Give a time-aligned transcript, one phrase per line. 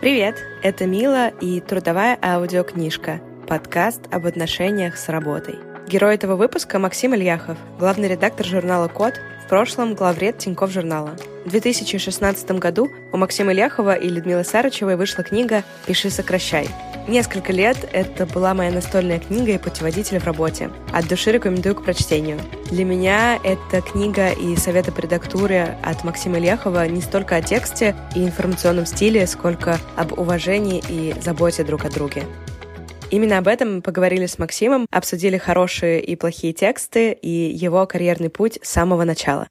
[0.00, 5.56] Привет, это Мила и трудовая аудиокнижка, подкаст об отношениях с работой.
[5.88, 9.14] Герой этого выпуска Максим Ильяхов, главный редактор журнала «Код»,
[9.44, 11.16] в прошлом главред Тинькофф журнала.
[11.44, 16.68] В 2016 году у Максима Ильяхова и Людмилы Сарычевой вышла книга «Пиши, сокращай».
[17.08, 20.70] Несколько лет это была моя настольная книга и путеводитель в работе.
[20.92, 22.38] От души рекомендую к прочтению.
[22.70, 27.96] Для меня эта книга и советы по редактуре от Максима Ильяхова не столько о тексте
[28.14, 32.24] и информационном стиле, сколько об уважении и заботе друг о друге.
[33.10, 38.28] Именно об этом мы поговорили с Максимом, обсудили хорошие и плохие тексты и его карьерный
[38.28, 39.48] путь с самого начала.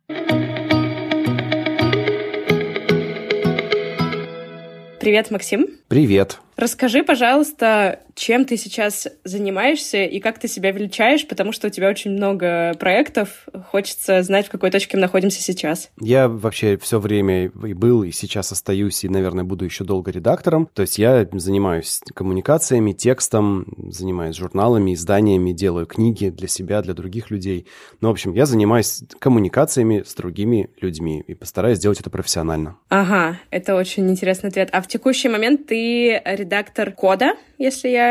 [5.00, 5.66] Привет, Максим.
[5.88, 6.40] Привет.
[6.58, 11.88] Расскажи, пожалуйста, чем ты сейчас занимаешься и как ты себя величаешь, потому что у тебя
[11.88, 13.46] очень много проектов.
[13.70, 15.92] Хочется знать, в какой точке мы находимся сейчас.
[16.02, 20.68] Я вообще все время и был, и сейчас остаюсь, и, наверное, буду еще долго редактором.
[20.74, 27.30] То есть я занимаюсь коммуникациями, текстом, занимаюсь журналами, изданиями, делаю книги для себя, для других
[27.30, 27.68] людей.
[28.02, 32.78] Ну, в общем, я занимаюсь коммуникациями с другими людьми и постараюсь сделать это профессионально.
[32.90, 34.70] Ага, это очень интересный ответ.
[34.72, 38.07] А в текущий момент ты редактор кода, если я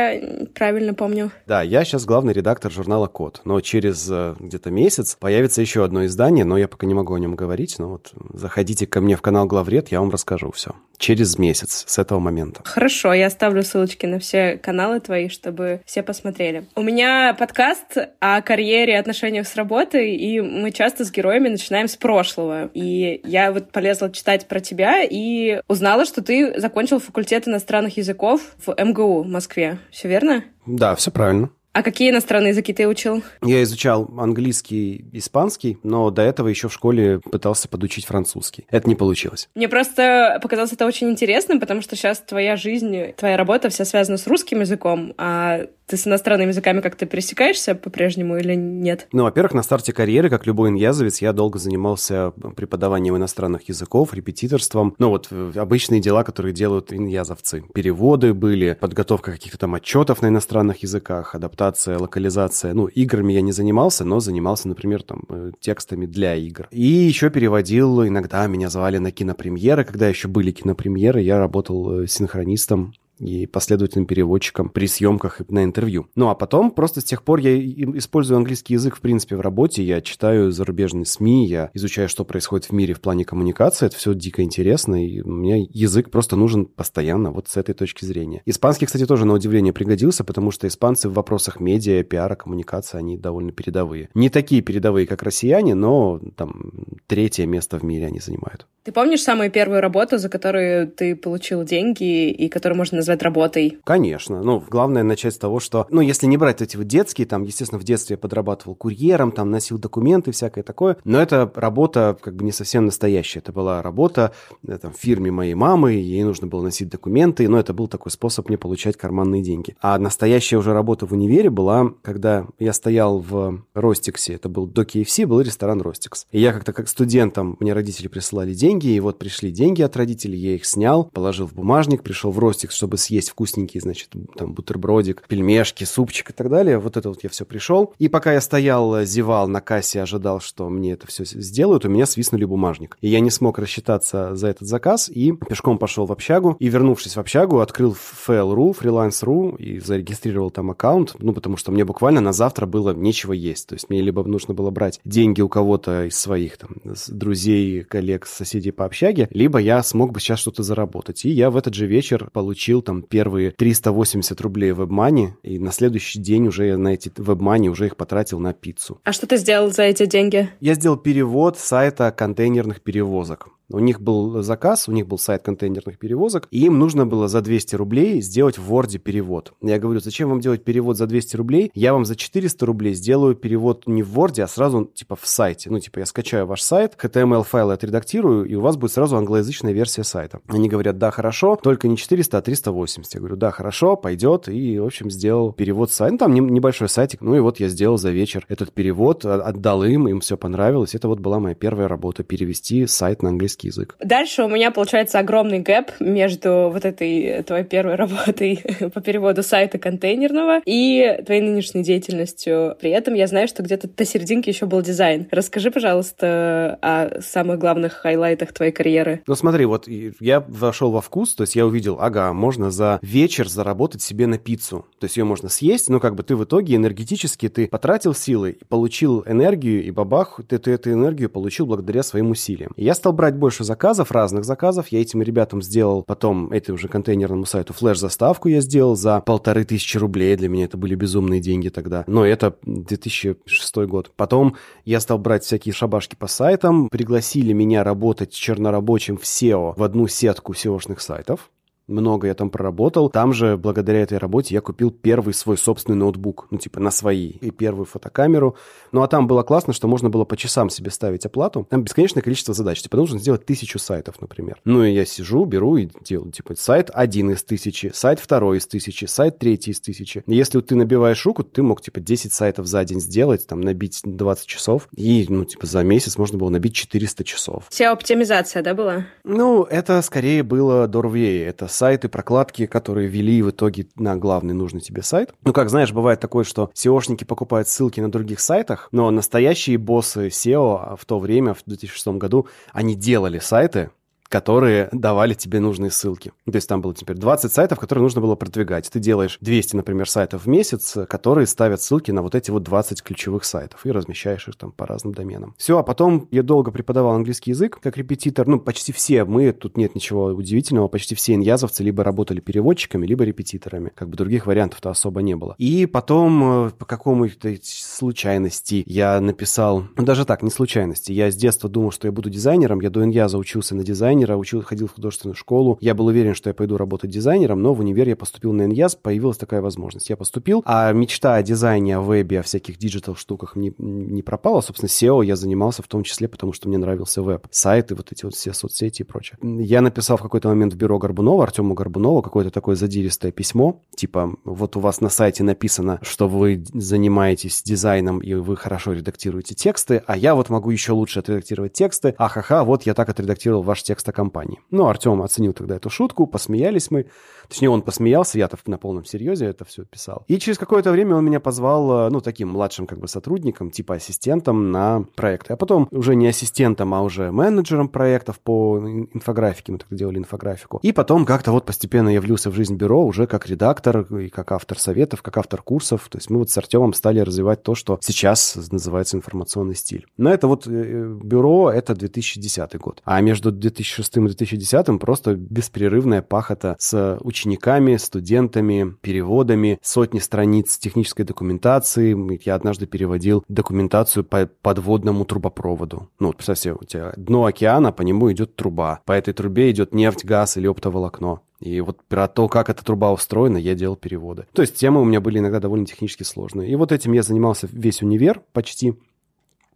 [0.54, 1.30] правильно помню.
[1.46, 6.04] Да, я сейчас главный редактор журнала Код, но через э, где-то месяц появится еще одно
[6.06, 9.22] издание, но я пока не могу о нем говорить, но вот заходите ко мне в
[9.22, 10.72] канал Главред, я вам расскажу все.
[10.98, 12.62] Через месяц с этого момента.
[12.64, 16.64] Хорошо, я оставлю ссылочки на все каналы твои, чтобы все посмотрели.
[16.74, 21.88] У меня подкаст о карьере и отношениях с работой, и мы часто с героями начинаем
[21.88, 22.70] с прошлого.
[22.72, 28.40] И я вот полезла читать про тебя и узнала, что ты закончил факультет иностранных языков
[28.64, 29.78] в МГУ в Москве.
[29.90, 30.44] Все верно?
[30.66, 31.50] Да, все правильно.
[31.76, 33.22] А какие иностранные языки ты учил?
[33.42, 38.64] Я изучал английский, испанский, но до этого еще в школе пытался подучить французский.
[38.70, 39.50] Это не получилось.
[39.54, 44.16] Мне просто показалось это очень интересным, потому что сейчас твоя жизнь, твоя работа вся связана
[44.16, 49.06] с русским языком, а ты с иностранными языками как-то пересекаешься по-прежнему или нет?
[49.12, 54.96] Ну, во-первых, на старте карьеры, как любой иньязовец, я долго занимался преподаванием иностранных языков, репетиторством.
[54.98, 57.62] Ну, вот обычные дела, которые делают иньязовцы.
[57.74, 61.65] Переводы были, подготовка каких-то там отчетов на иностранных языках, адаптация,
[61.98, 62.74] локализация.
[62.74, 66.68] Ну, играми я не занимался, но занимался, например, там, э, текстами для игр.
[66.70, 72.06] И еще переводил, иногда меня звали на кинопремьеры, когда еще были кинопремьеры, я работал э,
[72.06, 76.08] синхронистом и последовательным переводчиком при съемках на интервью.
[76.14, 79.82] Ну а потом просто с тех пор я использую английский язык в принципе в работе,
[79.82, 84.14] я читаю зарубежные СМИ, я изучаю, что происходит в мире в плане коммуникации, это все
[84.14, 88.42] дико интересно, и меня язык просто нужен постоянно вот с этой точки зрения.
[88.46, 93.16] Испанский, кстати, тоже на удивление пригодился, потому что испанцы в вопросах медиа, пиара, коммуникации, они
[93.16, 94.10] довольно передовые.
[94.14, 96.72] Не такие передовые, как россияне, но там
[97.06, 98.66] третье место в мире они занимают.
[98.84, 103.78] Ты помнишь самую первую работу, за которую ты получил деньги и которую можно назвать работой?
[103.84, 104.42] Конечно.
[104.42, 107.80] Ну, главное начать с того, что, ну, если не брать эти вот детские, там, естественно,
[107.80, 112.44] в детстве я подрабатывал курьером, там, носил документы, всякое такое, но это работа как бы
[112.44, 113.40] не совсем настоящая.
[113.40, 114.32] Это была работа
[114.66, 118.10] э, там, в фирме моей мамы, ей нужно было носить документы, но это был такой
[118.10, 119.76] способ мне получать карманные деньги.
[119.80, 124.82] А настоящая уже работа в универе была, когда я стоял в Ростиксе, это был до
[124.82, 126.26] KFC, был ресторан Ростикс.
[126.32, 130.38] И я как-то как студентом, мне родители присылали деньги, и вот пришли деньги от родителей,
[130.38, 135.24] я их снял, положил в бумажник, пришел в Ростик, чтобы съесть вкусненький, значит, там, бутербродик,
[135.28, 136.78] пельмешки, супчик и так далее.
[136.78, 137.94] Вот это вот я все пришел.
[137.98, 142.06] И пока я стоял, зевал на кассе, ожидал, что мне это все сделают, у меня
[142.06, 142.96] свистнули бумажник.
[143.00, 147.16] И я не смог рассчитаться за этот заказ, и пешком пошел в общагу, и, вернувшись
[147.16, 147.96] в общагу, открыл
[148.26, 153.32] FL.ru, Freelance.ru, и зарегистрировал там аккаунт, ну, потому что мне буквально на завтра было нечего
[153.32, 153.68] есть.
[153.68, 156.70] То есть мне либо нужно было брать деньги у кого-то из своих там
[157.08, 161.24] друзей, коллег, соседей по общаге, либо я смог бы сейчас что-то заработать.
[161.24, 165.72] И я в этот же вечер получил там первые 380 рублей в WebMoney, и на
[165.72, 169.00] следующий день уже на эти WebMoney уже их потратил на пиццу.
[169.04, 170.48] А что ты сделал за эти деньги?
[170.60, 173.48] Я сделал перевод сайта контейнерных перевозок.
[173.68, 177.40] У них был заказ, у них был сайт контейнерных перевозок, и им нужно было за
[177.40, 179.54] 200 рублей сделать в Word перевод.
[179.60, 181.70] Я говорю, зачем вам делать перевод за 200 рублей?
[181.74, 185.68] Я вам за 400 рублей сделаю перевод не в Word, а сразу типа в сайте.
[185.68, 190.04] Ну, типа я скачаю ваш сайт, HTML-файлы отредактирую, и у вас будет сразу англоязычная версия
[190.04, 190.40] сайта.
[190.46, 193.14] Они говорят, да, хорошо, только не 400, а 380.
[193.14, 196.12] Я говорю, да, хорошо, пойдет, и, в общем, сделал перевод сайта.
[196.12, 200.06] Ну, там небольшой сайтик, ну и вот я сделал за вечер этот перевод, отдал им,
[200.06, 200.94] им все понравилось.
[200.94, 203.96] Это вот была моя первая работа, перевести сайт на английский английский язык.
[204.00, 208.62] Дальше у меня получается огромный gap между вот этой твоей первой работой
[208.92, 212.76] по переводу сайта контейнерного и твоей нынешней деятельностью.
[212.80, 215.26] При этом я знаю, что где-то до серединки еще был дизайн.
[215.30, 219.22] Расскажи, пожалуйста, о самых главных хайлайтах твоей карьеры.
[219.26, 223.48] Ну смотри, вот я вошел во вкус, то есть я увидел, ага, можно за вечер
[223.48, 224.86] заработать себе на пиццу.
[224.98, 228.58] То есть ее можно съесть, но как бы ты в итоге энергетически ты потратил силы,
[228.68, 232.72] получил энергию, и бабах, ты, ты эту энергию получил благодаря своим усилиям.
[232.76, 234.88] И я стал брать больше заказов, разных заказов.
[234.88, 239.98] Я этим ребятам сделал потом, этому же контейнерному сайту, флеш-заставку я сделал за полторы тысячи
[239.98, 240.36] рублей.
[240.36, 242.04] Для меня это были безумные деньги тогда.
[242.06, 244.12] Но это 2006 год.
[244.16, 246.88] Потом я стал брать всякие шабашки по сайтам.
[246.88, 251.50] Пригласили меня работать чернорабочим в SEO в одну сетку SEO-шных сайтов
[251.88, 253.08] много я там проработал.
[253.10, 257.28] Там же, благодаря этой работе, я купил первый свой собственный ноутбук, ну, типа, на свои,
[257.28, 258.56] и первую фотокамеру.
[258.92, 261.66] Ну, а там было классно, что можно было по часам себе ставить оплату.
[261.70, 262.82] Там бесконечное количество задач.
[262.82, 264.60] Типа, нужно сделать тысячу сайтов, например.
[264.64, 268.66] Ну, и я сижу, беру и делаю, типа, сайт один из тысячи, сайт второй из
[268.66, 270.24] тысячи, сайт третий из тысячи.
[270.26, 274.46] Если ты набиваешь руку, ты мог, типа, 10 сайтов за день сделать, там, набить 20
[274.46, 277.64] часов, и, ну, типа, за месяц можно было набить 400 часов.
[277.70, 279.06] SEO-оптимизация, да, была?
[279.24, 281.46] Ну, это скорее было дорвее.
[281.46, 285.34] Это сайты, прокладки, которые вели в итоге на главный нужный тебе сайт.
[285.44, 290.28] Ну, как знаешь, бывает такое, что SEOшники покупают ссылки на других сайтах, но настоящие боссы
[290.28, 293.90] SEO в то время, в 2006 году, они делали сайты,
[294.28, 296.32] которые давали тебе нужные ссылки.
[296.44, 298.90] То есть там было теперь 20 сайтов, которые нужно было продвигать.
[298.90, 303.02] Ты делаешь 200, например, сайтов в месяц, которые ставят ссылки на вот эти вот 20
[303.02, 305.54] ключевых сайтов и размещаешь их там по разным доменам.
[305.58, 308.46] Все, а потом я долго преподавал английский язык как репетитор.
[308.46, 313.24] Ну, почти все мы, тут нет ничего удивительного, почти все иньязовцы либо работали переводчиками, либо
[313.24, 313.92] репетиторами.
[313.94, 315.54] Как бы других вариантов-то особо не было.
[315.58, 321.68] И потом э, по какому-то случайности я написал, даже так, не случайности, я с детства
[321.68, 324.94] думал, что я буду дизайнером, я до иняза учился на дизайн, дизайнера, учил, ходил в
[324.94, 325.78] художественную школу.
[325.80, 328.94] Я был уверен, что я пойду работать дизайнером, но в универ я поступил на иняз,
[328.96, 330.08] появилась такая возможность.
[330.10, 334.60] Я поступил, а мечта о дизайне, о вебе, о всяких digital штуках не, не пропала.
[334.60, 337.46] Собственно, SEO я занимался в том числе, потому что мне нравился веб.
[337.50, 339.38] Сайты, вот эти вот все соцсети и прочее.
[339.42, 344.34] Я написал в какой-то момент в бюро Горбунова, Артему Горбунову, какое-то такое задиристое письмо, типа,
[344.44, 350.02] вот у вас на сайте написано, что вы занимаетесь дизайном и вы хорошо редактируете тексты,
[350.06, 352.14] а я вот могу еще лучше отредактировать тексты.
[352.18, 354.58] Ахаха, вот я так отредактировал ваш текст текста компании.
[354.70, 357.06] Ну, Артем оценил тогда эту шутку, посмеялись мы.
[357.48, 360.24] Точнее, он посмеялся, я-то на полном серьезе это все писал.
[360.28, 363.94] И через какое-то время он меня позвал, э, ну, таким младшим как бы сотрудником, типа
[363.94, 365.52] ассистентом на проекты.
[365.52, 368.78] А потом уже не ассистентом, а уже менеджером проектов по
[369.12, 369.72] инфографике.
[369.72, 370.80] Мы тогда делали инфографику.
[370.82, 374.52] И потом как-то вот постепенно я влился в жизнь бюро уже как редактор и как
[374.52, 376.08] автор советов, как автор курсов.
[376.08, 380.06] То есть мы вот с Артемом стали развивать то, что сейчас называется информационный стиль.
[380.16, 383.02] Но это вот э, бюро, это 2010 год.
[383.04, 390.78] А между 2006 2006 и 2010 просто беспрерывная пахота с учениками, студентами, переводами, сотни страниц
[390.78, 392.16] технической документации.
[392.44, 396.10] Я однажды переводил документацию по подводному трубопроводу.
[396.18, 399.00] Ну, вот представь себе, у тебя дно океана, по нему идет труба.
[399.04, 401.40] По этой трубе идет нефть, газ или оптоволокно.
[401.60, 404.46] И вот про то, как эта труба устроена, я делал переводы.
[404.52, 406.70] То есть темы у меня были иногда довольно технически сложные.
[406.70, 408.94] И вот этим я занимался весь универ почти.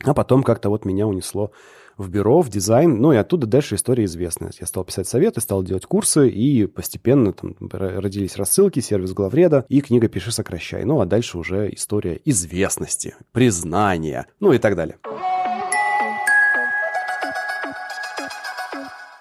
[0.05, 1.53] А потом как-то вот меня унесло
[2.01, 4.53] в бюро, в дизайн, ну и оттуда дальше история известная.
[4.59, 9.81] Я стал писать советы, стал делать курсы, и постепенно там родились рассылки, сервис главреда и
[9.81, 10.85] книга «Пиши, сокращай».
[10.85, 14.97] Ну а дальше уже история известности, признания, ну и так далее.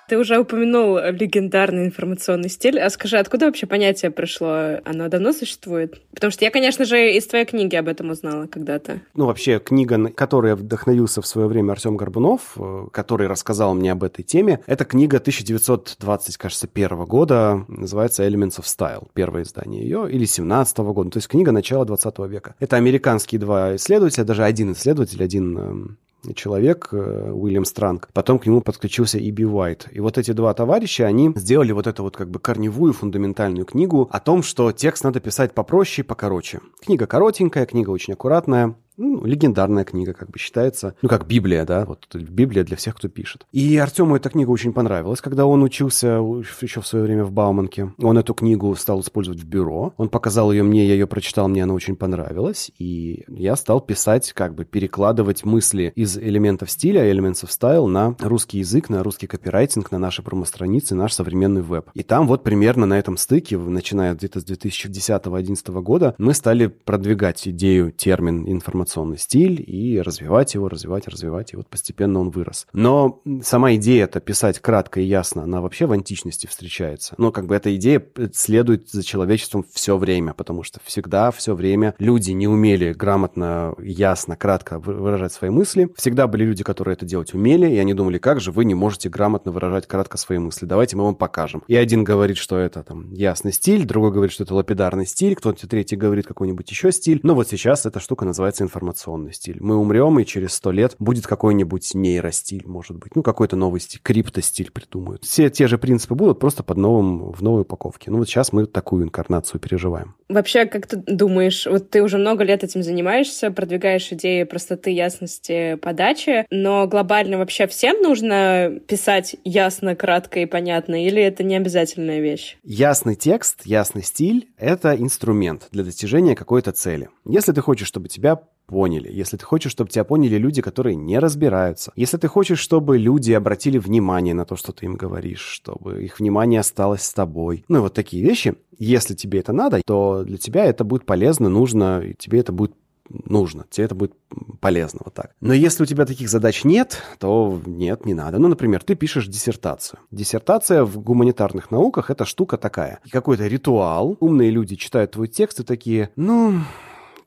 [0.10, 2.80] Ты уже упомянул легендарный информационный стиль.
[2.80, 4.80] А скажи, откуда вообще понятие пришло?
[4.84, 6.02] Оно давно существует?
[6.16, 9.02] Потому что я, конечно же, из твоей книги об этом узнала когда-то.
[9.14, 14.04] Ну, вообще, книга, которой вдохновился в свое время Артем Горбунов, э, который рассказал мне об
[14.04, 20.10] этой теме, это книга 1920, кажется, первого года, называется Elements of Style, первое издание ее,
[20.12, 22.56] или 17 -го года, то есть книга начала 20 века.
[22.60, 25.98] Это американские два исследователя, даже один исследователь, один эм,
[26.36, 28.10] человек, э, Уильям Странг.
[28.14, 29.88] Потом к нему подключился Иби Уайт.
[29.92, 34.10] И вот эти два товарища, они сделали вот эту вот как бы корневую фундаментальную книгу
[34.12, 36.60] о том, что текст надо писать попроще и покороче.
[36.82, 40.94] Книга коротенькая, книга очень аккуратная, ну, легендарная книга, как бы считается.
[41.02, 43.46] Ну, как Библия, да, вот Библия для всех, кто пишет.
[43.54, 46.20] И Артему эта книга очень понравилась, когда он учился
[46.62, 47.94] еще в свое время в Бауманке.
[48.02, 49.94] Он эту книгу стал использовать в бюро.
[49.98, 52.72] Он показал ее мне, я ее прочитал, мне она очень понравилась.
[52.78, 58.60] И я стал писать, как бы перекладывать мысли из элементов стиля, of Style на русский
[58.60, 61.90] язык, на русский копирайтинг, на наши промо-страницы, наш современный веб.
[61.94, 67.48] И там вот примерно на этом стыке, начиная где-то с 2010-2011 года, мы стали продвигать
[67.48, 72.68] идею, термин информационный информационный стиль и развивать его, развивать, развивать, и вот постепенно он вырос.
[72.74, 77.14] Но сама идея это писать кратко и ясно, она вообще в античности встречается.
[77.18, 78.04] Но как бы эта идея
[78.34, 84.36] следует за человечеством все время, потому что всегда, все время люди не умели грамотно, ясно,
[84.36, 85.90] кратко выражать свои мысли.
[85.96, 89.10] Всегда были люди, которые это делать умели, и они думали, как же вы не можете
[89.10, 91.64] грамотно выражать кратко свои мысли, давайте мы вам покажем.
[91.68, 95.68] И один говорит, что это там ясный стиль, другой говорит, что это лапидарный стиль, кто-то
[95.68, 97.20] третий говорит какой-нибудь еще стиль.
[97.24, 99.58] Но вот сейчас эта штука называется информационный стиль.
[99.60, 104.00] Мы умрем, и через сто лет будет какой-нибудь нейростиль, может быть, ну какой-то новый стиль,
[104.02, 105.24] криптостиль придумают.
[105.24, 108.10] Все те же принципы будут, просто под новым, в новой упаковке.
[108.10, 110.16] Ну вот сейчас мы такую инкарнацию переживаем.
[110.30, 115.76] Вообще, как ты думаешь, вот ты уже много лет этим занимаешься, продвигаешь идеи простоты, ясности
[115.76, 122.22] подачи, но глобально вообще всем нужно писать ясно, кратко и понятно, или это не обязательная
[122.22, 122.58] вещь?
[122.64, 127.10] Ясный текст, ясный стиль— это инструмент для достижения какой-то цели.
[127.26, 131.18] Если ты хочешь, чтобы тебя поняли, если ты хочешь, чтобы тебя поняли люди, которые не
[131.20, 136.04] разбираются, если ты хочешь, чтобы люди обратили внимание на то, что ты им говоришь, чтобы
[136.04, 140.24] их внимание осталось с тобой, ну и вот такие вещи, если тебе это надо, то
[140.24, 142.74] для тебя это будет полезно, нужно, и тебе это будет
[143.10, 144.14] нужно, тебе это будет
[144.60, 145.32] полезно вот так.
[145.42, 148.38] Но если у тебя таких задач нет, то нет, не надо.
[148.40, 150.00] Ну, например, ты пишешь диссертацию.
[150.12, 153.00] Диссертация в гуманитарных науках— это штука такая.
[153.12, 154.16] Какой-то ритуал.
[154.20, 156.60] Умные люди читают твой текст и такие, ну,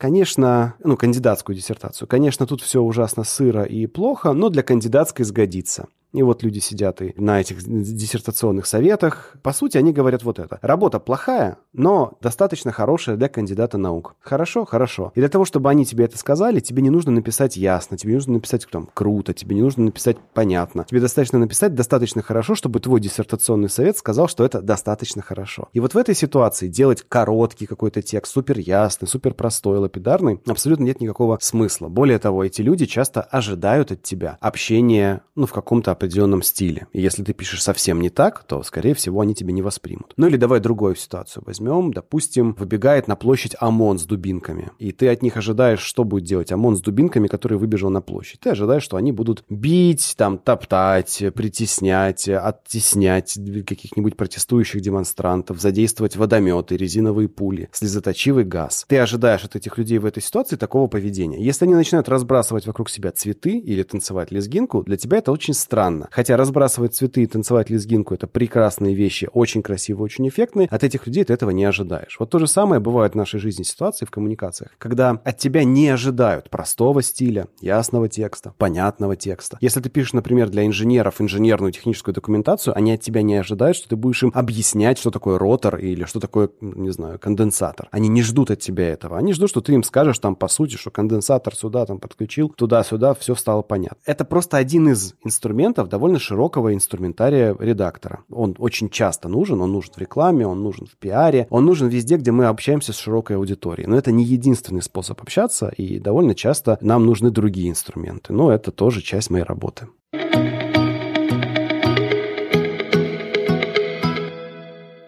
[0.03, 2.09] Конечно, ну, кандидатскую диссертацию.
[2.09, 5.87] Конечно, тут все ужасно сыро и плохо, но для кандидатской сгодится.
[6.13, 9.35] И вот люди сидят и на этих диссертационных советах.
[9.43, 10.59] По сути, они говорят вот это.
[10.63, 14.15] Работа плохая, но достаточно хорошая для кандидата наук.
[14.21, 14.65] Хорошо?
[14.65, 15.13] Хорошо.
[15.15, 18.17] И для того, чтобы они тебе это сказали, тебе не нужно написать ясно, тебе не
[18.17, 20.85] нужно написать там круто, тебе не нужно написать понятно.
[20.89, 25.69] Тебе достаточно написать достаточно хорошо, чтобы твой диссертационный совет сказал, что это достаточно хорошо.
[25.73, 30.85] И вот в этой ситуации делать короткий какой-то текст, супер ясный, супер простой, лапидарный, абсолютно
[30.85, 31.89] нет никакого смысла.
[31.89, 36.89] Более того, эти люди часто ожидают от тебя общения, ну, в каком-то определенном стиле.
[36.93, 40.13] И если ты пишешь совсем не так, то, скорее всего, они тебя не воспримут.
[40.17, 41.93] Ну или давай другую ситуацию возьмем.
[41.93, 44.73] Допустим, выбегает на площадь ОМОН с дубинками.
[44.79, 48.41] И ты от них ожидаешь, что будет делать ОМОН с дубинками, который выбежал на площадь.
[48.41, 56.77] Ты ожидаешь, что они будут бить, там, топтать, притеснять, оттеснять каких-нибудь протестующих демонстрантов, задействовать водометы,
[56.77, 58.85] резиновые пули, слезоточивый газ.
[58.89, 61.41] Ты ожидаешь от этих людей в этой ситуации такого поведения.
[61.41, 65.92] Если они начинают разбрасывать вокруг себя цветы или танцевать лезгинку, для тебя это очень странно
[65.93, 66.09] странно.
[66.11, 70.69] Хотя разбрасывать цветы и танцевать лезгинку— это прекрасные вещи, очень красивые, очень эффектные.
[70.69, 72.17] От этих людей ты этого не ожидаешь.
[72.19, 75.89] Вот то же самое бывает в нашей жизни ситуации в коммуникациях, когда от тебя не
[75.89, 79.59] ожидают простого стиля, ясного текста, понятного текста.
[79.61, 83.89] Если ты пишешь, например, для инженеров инженерную техническую документацию, они от тебя не ожидают, что
[83.89, 87.89] ты будешь им объяснять, что такое ротор или что такое, не знаю, конденсатор.
[87.91, 89.19] Они не ждут от тебя этого.
[89.19, 93.15] Они ждут, что ты им скажешь там по сути, что конденсатор сюда там подключил, туда-сюда,
[93.15, 93.99] все стало понятно.
[94.05, 98.25] Это просто один из инструментов, инструментов довольно широкого инструментария редактора.
[98.31, 102.17] Он очень часто нужен, он нужен в рекламе, он нужен в пиаре, он нужен везде,
[102.17, 103.89] где мы общаемся с широкой аудиторией.
[103.89, 108.33] Но это не единственный способ общаться, и довольно часто нам нужны другие инструменты.
[108.33, 109.89] Но это тоже часть моей работы.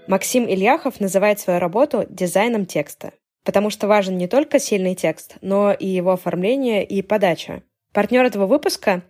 [0.07, 3.12] Максим Ильяхов называет свою работу дизайном текста,
[3.45, 7.62] потому что важен не только сильный текст, но и его оформление и подача.
[7.93, 9.02] Партнер этого выпуска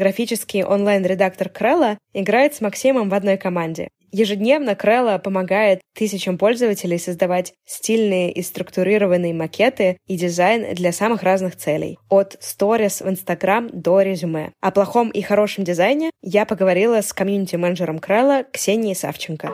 [0.00, 3.90] Графический онлайн-редактор Крелла играет с Максимом в одной команде.
[4.12, 11.54] Ежедневно Крелла помогает тысячам пользователей создавать стильные и структурированные макеты и дизайн для самых разных
[11.54, 11.98] целей.
[12.08, 14.52] От сторис в Инстаграм до резюме.
[14.62, 19.52] О плохом и хорошем дизайне я поговорила с комьюнити-менеджером Крелла Ксенией Савченко.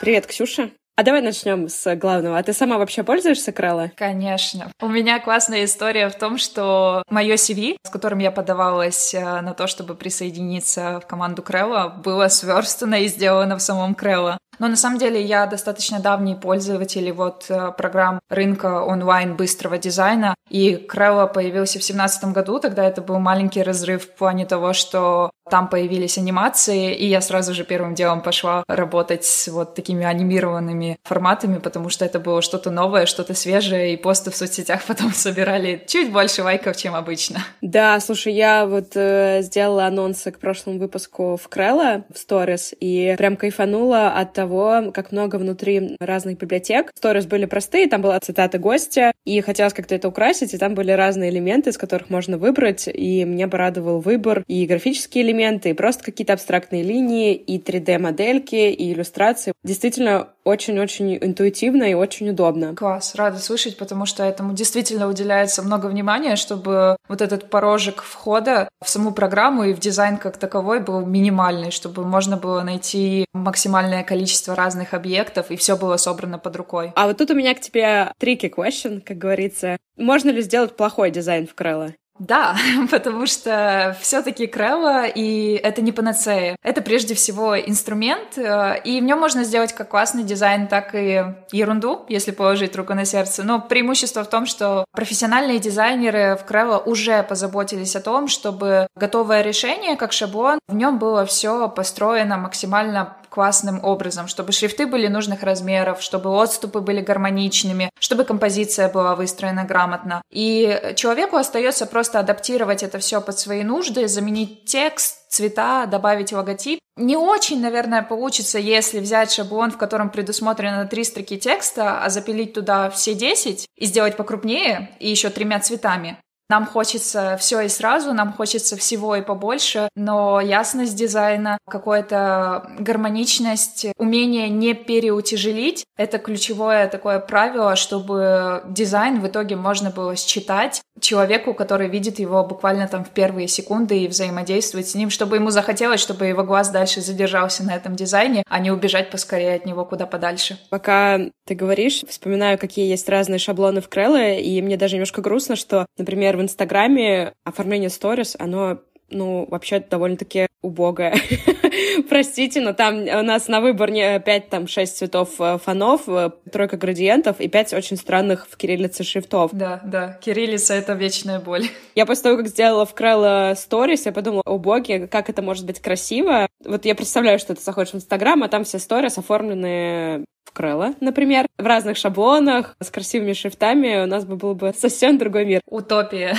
[0.00, 0.72] Привет, Ксюша.
[0.98, 2.38] А давай начнем с главного.
[2.38, 3.92] А ты сама вообще пользуешься Крелла?
[3.94, 4.72] Конечно.
[4.80, 9.54] У меня классная история в том, что мое CV, с которым я подавалась э, на
[9.54, 14.38] то, чтобы присоединиться в команду Крелла, было сверстано и сделано в самом Крелла.
[14.58, 20.34] Но на самом деле я достаточно давний пользователь вот э, программ рынка онлайн быстрого дизайна.
[20.50, 25.30] И Крелла появился в 2017 году, тогда это был маленький разрыв в плане того, что
[25.48, 30.98] там появились анимации, и я сразу же первым делом пошла работать с вот такими анимированными
[31.04, 35.82] форматами, потому что это было что-то новое, что-то свежее, и посты в соцсетях потом собирали
[35.86, 37.40] чуть больше лайков, чем обычно.
[37.60, 43.14] Да, слушай, я вот э, сделала анонсы к прошлому выпуску в Крелла в сторис, и
[43.16, 44.47] прям кайфанула от того,
[44.92, 46.92] как много внутри разных библиотек.
[46.94, 50.90] Сторис были простые, там была цитата гостя, и хотелось как-то это украсить, и там были
[50.92, 56.04] разные элементы, из которых можно выбрать, и меня порадовал выбор и графические элементы, и просто
[56.04, 59.52] какие-то абстрактные линии, и 3D-модельки, и иллюстрации.
[59.64, 62.74] Действительно, очень-очень интуитивно и очень удобно.
[62.74, 68.68] Класс, рада слышать, потому что этому действительно уделяется много внимания, чтобы вот этот порожек входа
[68.82, 74.02] в саму программу и в дизайн как таковой был минимальный, чтобы можно было найти максимальное
[74.02, 76.92] количество разных объектов, и все было собрано под рукой.
[76.96, 79.76] А вот тут у меня к тебе tricky question, как говорится.
[79.96, 81.92] Можно ли сделать плохой дизайн в Крелло?
[82.18, 82.56] Да,
[82.90, 86.56] потому что все-таки Крелла, и это не панацея.
[86.62, 91.24] Это прежде всего инструмент, э, и в нем можно сделать как классный дизайн, так и
[91.52, 93.42] ерунду, если положить руку на сердце.
[93.42, 99.42] Но преимущество в том, что профессиональные дизайнеры в Крелла уже позаботились о том, чтобы готовое
[99.42, 105.42] решение, как шаблон, в нем было все построено максимально классным образом, чтобы шрифты были нужных
[105.42, 110.22] размеров, чтобы отступы были гармоничными, чтобы композиция была выстроена грамотно.
[110.30, 116.80] И человеку остается просто адаптировать это все под свои нужды, заменить текст, цвета, добавить логотип.
[116.96, 122.54] Не очень, наверное, получится, если взять шаблон, в котором предусмотрено три строки текста, а запилить
[122.54, 126.18] туда все 10 и сделать покрупнее и еще тремя цветами.
[126.50, 133.86] Нам хочется все и сразу, нам хочется всего и побольше, но ясность дизайна, какая-то гармоничность,
[133.98, 141.54] умение не переутяжелить— это ключевое такое правило, чтобы дизайн в итоге можно было считать человеку,
[141.54, 146.00] который видит его буквально там в первые секунды и взаимодействует с ним, чтобы ему захотелось,
[146.00, 150.06] чтобы его глаз дальше задержался на этом дизайне, а не убежать поскорее от него куда
[150.06, 150.58] подальше.
[150.70, 155.56] Пока ты говоришь, вспоминаю, какие есть разные шаблоны в Крелле, и мне даже немножко грустно,
[155.56, 158.78] что, например, в Инстаграме оформление сторис, оно
[159.10, 161.16] ну, вообще довольно-таки убогая.
[162.08, 166.30] Простите, но там у нас на выбор не 5, там, 6 цветов э, фонов, э,
[166.50, 169.50] тройка градиентов и 5 очень странных в кириллице шрифтов.
[169.52, 171.66] Да, да, кириллица— это вечная боль.
[171.94, 175.66] Я после того, как сделала в Крелла сторис, я подумала, о боге, как это может
[175.66, 176.48] быть красиво.
[176.64, 180.94] Вот я представляю, что ты заходишь в Инстаграм, а там все сторис оформлены в Крелла,
[181.00, 185.60] например, в разных шаблонах, с красивыми шрифтами, у нас бы был бы совсем другой мир.
[185.66, 186.34] Утопия.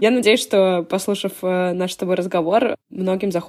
[0.00, 3.41] Я надеюсь, что, послушав э, наш с тобой разговор, многим захочется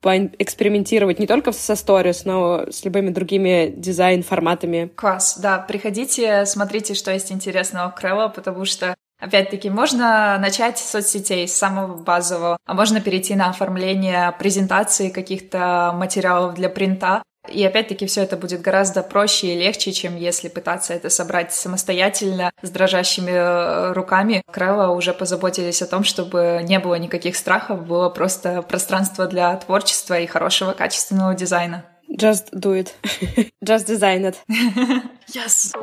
[0.00, 4.90] поэкспериментировать не только со сторис, но с любыми другими дизайн-форматами.
[4.94, 11.48] Класс, да, приходите, смотрите, что есть интересного Крелла, потому что Опять-таки, можно начать с соцсетей,
[11.48, 17.22] с самого базового, а можно перейти на оформление презентации каких-то материалов для принта.
[17.48, 22.50] И опять-таки все это будет гораздо проще и легче, чем если пытаться это собрать самостоятельно
[22.62, 24.42] с дрожащими э, руками.
[24.52, 30.18] Крелла уже позаботились о том, чтобы не было никаких страхов, было просто пространство для творчества
[30.18, 31.84] и хорошего качественного дизайна.
[32.08, 32.94] Just do it.
[33.64, 34.36] Just design it.
[35.34, 35.74] yes.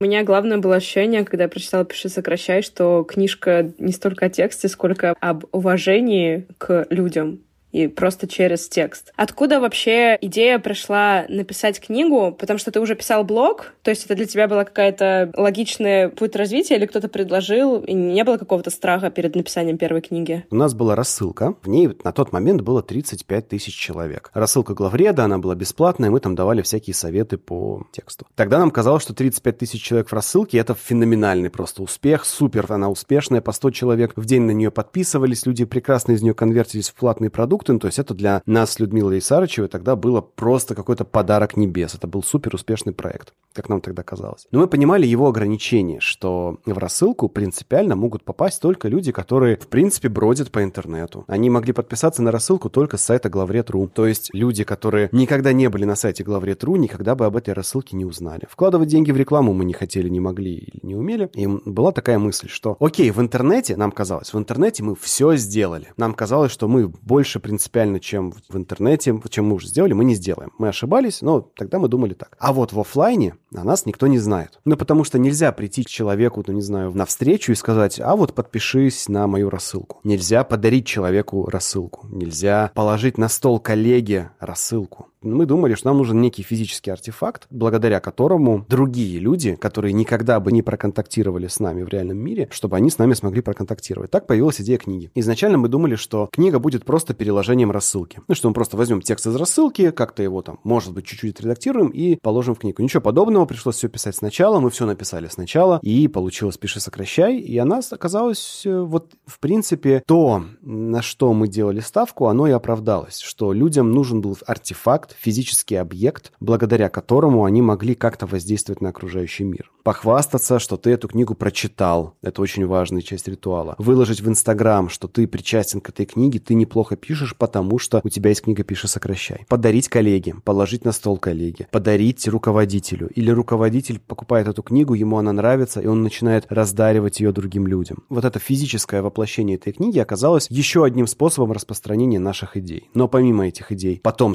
[0.00, 4.30] У меня главное было ощущение, когда я прочитала «Пиши, сокращай», что книжка не столько о
[4.30, 7.40] тексте, сколько об уважении к людям
[7.78, 9.12] и просто через текст.
[9.14, 12.32] Откуда вообще идея пришла написать книгу?
[12.32, 16.34] Потому что ты уже писал блог, то есть это для тебя была какая-то логичная путь
[16.34, 20.44] развития, или кто-то предложил, и не было какого-то страха перед написанием первой книги?
[20.50, 24.32] У нас была рассылка, в ней на тот момент было 35 тысяч человек.
[24.34, 28.26] Рассылка главреда, она была бесплатная, мы там давали всякие советы по тексту.
[28.34, 32.88] Тогда нам казалось, что 35 тысяч человек в рассылке— это феноменальный просто успех, супер, она
[32.90, 36.94] успешная, по 100 человек в день на нее подписывались, люди прекрасно из нее конвертились в
[36.94, 41.04] платный продукт, Ну, то есть это для нас с Людмилой Исарычевой тогда было просто какой-то
[41.04, 41.94] подарок небес.
[41.94, 44.46] Это был супер успешный проект, как нам тогда казалось.
[44.50, 49.68] Но мы понимали его ограничения, что в рассылку принципиально могут попасть только люди, которые, в
[49.68, 51.24] принципе, бродят по интернету.
[51.28, 53.88] Они могли подписаться на рассылку только с сайта главред.ру.
[53.88, 57.96] То есть люди, которые никогда не были на сайте главред.ру, никогда бы об этой рассылке
[57.96, 58.46] не узнали.
[58.50, 61.30] Вкладывать деньги в рекламу мы не хотели, не могли или не умели.
[61.34, 65.92] И была такая мысль, что окей, в интернете, нам казалось, в интернете мы все сделали.
[65.96, 70.14] Нам казалось, что мы больше принципиально, чем в интернете, чем мы уже сделали, мы не
[70.14, 70.52] сделаем.
[70.58, 72.36] Мы ошибались, но тогда мы думали так.
[72.38, 74.60] А вот в офлайне о нас никто не знает.
[74.66, 78.16] Ну, потому что нельзя прийти к человеку, ну, не знаю, на встречу и сказать, а
[78.16, 80.00] вот подпишись на мою рассылку.
[80.04, 82.06] Нельзя подарить человеку рассылку.
[82.10, 88.00] Нельзя положить на стол коллеге рассылку мы думали, что нам нужен некий физический артефакт, благодаря
[88.00, 92.90] которому другие люди, которые никогда бы не проконтактировали с нами в реальном мире, чтобы они
[92.90, 94.10] с нами смогли проконтактировать.
[94.10, 95.10] Так появилась идея книги.
[95.14, 98.20] Изначально мы думали, что книга будет просто переложением рассылки.
[98.28, 101.88] Ну, что мы просто возьмем текст из рассылки, как-то его там, может быть, чуть-чуть редактируем
[101.88, 102.82] и положим в книгу.
[102.82, 107.56] Ничего подобного, пришлось все писать сначала, мы все написали сначала, и получилось «Пиши, сокращай», и
[107.58, 113.18] она оказалась э, вот, в принципе, то, на что мы делали ставку, оно и оправдалось,
[113.18, 118.90] что людям нужен был артефакт, артефакт, физический объект, благодаря которому они могли как-то воздействовать на
[118.90, 119.70] окружающий мир.
[119.82, 123.74] Похвастаться, что ты эту книгу прочитал, это очень важная часть ритуала.
[123.78, 128.08] Выложить в Инстаграм, что ты причастен к этой книге, ты неплохо пишешь, потому что у
[128.08, 129.46] тебя есть книга «Пиши, сокращай».
[129.48, 133.08] Подарить коллеге, положить на стол коллеге, подарить руководителю.
[133.14, 138.04] Или руководитель покупает эту книгу, ему она нравится, и он начинает раздаривать ее другим людям.
[138.08, 142.90] Вот это физическое воплощение этой книги оказалось еще одним способом распространения наших идей.
[142.94, 144.34] Но помимо этих идей, потом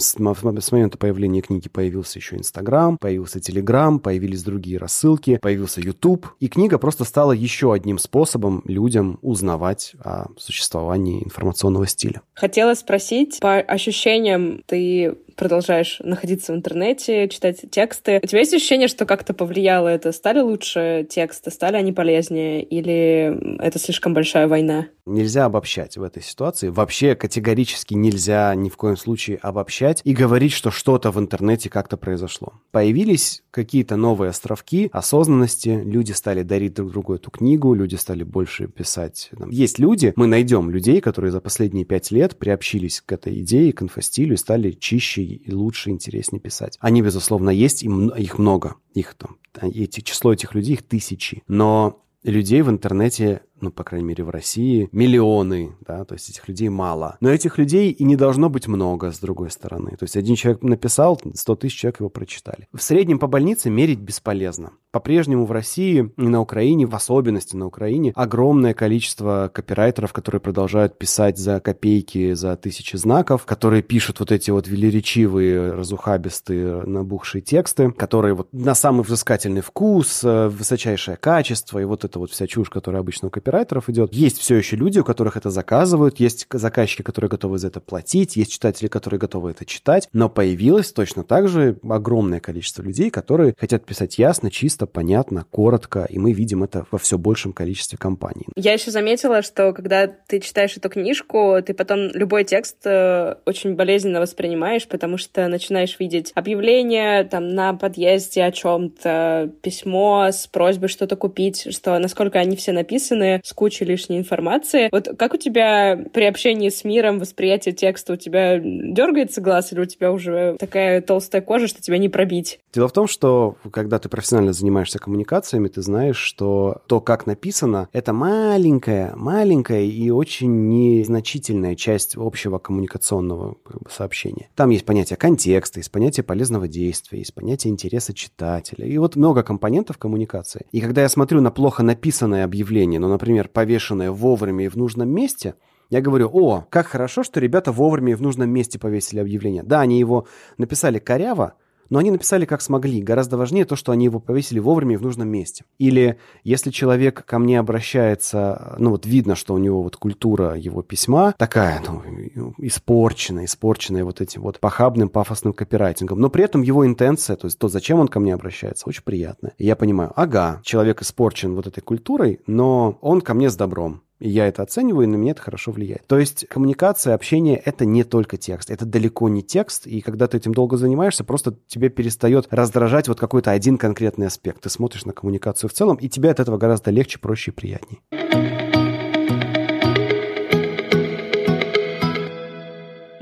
[0.63, 6.47] с, момента появления книги появился еще Инстаграм, появился Телеграм, появились другие рассылки, появился YouTube, и
[6.47, 12.21] книга просто стала еще одним способом людям узнавать о существовании информационного стиля.
[12.33, 18.19] Хотела спросить, по ощущениям, ты продолжаешь находиться в интернете, читать тексты.
[18.23, 20.11] У тебя есть ощущение, что как-то повлияло это?
[20.11, 22.63] Стали лучше тексты, стали они полезнее?
[22.63, 24.87] Или это слишком большая война?
[25.05, 26.69] Нельзя обобщать в этой ситуации.
[26.69, 31.97] Вообще категорически нельзя ни в коем случае обобщать и говорить, что что-то в интернете как-то
[31.97, 32.53] произошло.
[32.71, 38.67] Появились какие-то новые островки осознанности, люди стали дарить друг другу эту книгу, люди стали больше
[38.67, 39.29] писать.
[39.49, 43.81] Есть люди, мы найдем людей, которые за последние пять лет приобщились к этой идее, к
[43.81, 46.77] инфостилю и стали чище и лучше, интереснее писать.
[46.79, 48.75] Они, безусловно, есть, и их много.
[48.93, 51.43] Их там, эти, число этих людей, их тысячи.
[51.47, 56.47] Но людей в интернете ну, по крайней мере, в России, миллионы, да, то есть этих
[56.47, 57.17] людей мало.
[57.21, 59.91] Но этих людей и не должно быть много, с другой стороны.
[59.91, 62.67] То есть один человек написал, 100 тысяч человек его прочитали.
[62.73, 64.71] В среднем по больнице мерить бесполезно.
[64.91, 70.99] По-прежнему в России и на Украине, в особенности на Украине, огромное количество копирайтеров, которые продолжают
[70.99, 77.91] писать за копейки, за тысячи знаков, которые пишут вот эти вот велеречивые, разухабистые, набухшие тексты,
[77.91, 82.69] которые вот на самый взыскательный вкус, э, высочайшее качество и вот эта вот вся чушь,
[82.69, 84.13] которая обычно у копирайтеров копирайтеров идет.
[84.13, 88.35] Есть все еще люди, у которых это заказывают, есть заказчики, которые готовы за это платить,
[88.35, 93.53] есть читатели, которые готовы это читать, но появилось точно так же огромное количество людей, которые
[93.57, 98.47] хотят писать ясно, чисто, понятно, коротко, и мы видим это во все большем количестве компаний.
[98.55, 103.75] Я еще заметила, что когда ты читаешь эту книжку, ты потом любой текст э, очень
[103.75, 110.89] болезненно воспринимаешь, потому что начинаешь видеть объявление там на подъезде о чем-то, письмо с просьбой
[110.89, 114.89] что-то купить, что насколько они все написаны, с кучей лишней информации.
[114.91, 118.13] Вот как у тебя при общении с миром восприятие текста?
[118.13, 122.59] У тебя дергается глаз или у тебя уже такая толстая кожа, что тебя не пробить?
[122.73, 127.89] Дело в том, что когда ты профессионально занимаешься коммуникациями, ты знаешь, что то, как написано,
[127.91, 134.49] это маленькая, маленькая и очень незначительная часть общего коммуникационного как бы, сообщения.
[134.55, 138.85] Там есть понятие контекста, есть понятие полезного действия, есть понятие интереса читателя.
[138.85, 140.65] И вот много компонентов коммуникации.
[140.71, 145.07] И когда я смотрю на плохо написанное объявление, ну, например, повешенное вовремя и в нужном
[145.07, 145.55] месте,
[145.89, 149.63] я говорю, о, как хорошо, что ребята вовремя и в нужном месте повесили объявление.
[149.63, 151.53] Да, они его написали коряво,
[151.89, 153.01] но они написали как смогли.
[153.01, 155.65] Гораздо важнее то, что они его повесили вовремя и в нужном месте.
[155.79, 160.81] Или если человек ко мне обращается, ну вот видно, что у него вот культура его
[160.81, 166.85] письма такая, ну, испорченная, испорченная вот этим вот похабным, пафосным копирайтингом, но при этом его
[166.85, 169.53] интенция, то есть то, зачем он ко мне обращается, очень приятная.
[169.57, 174.01] Я понимаю, ага, человек испорчен вот этой культурой, но он ко мне с добром.
[174.25, 176.07] Я это оцениваю, и на меня это хорошо влияет.
[176.07, 178.71] То есть коммуникация, общение— это не только текст.
[178.71, 183.19] Это далеко не текст, и когда ты этим долго занимаешься, просто тебе перестает раздражать вот
[183.19, 184.61] какой-то один конкретный аспект.
[184.61, 187.99] Ты смотришь на коммуникацию в целом, и тебе от этого гораздо легче, проще и приятнее.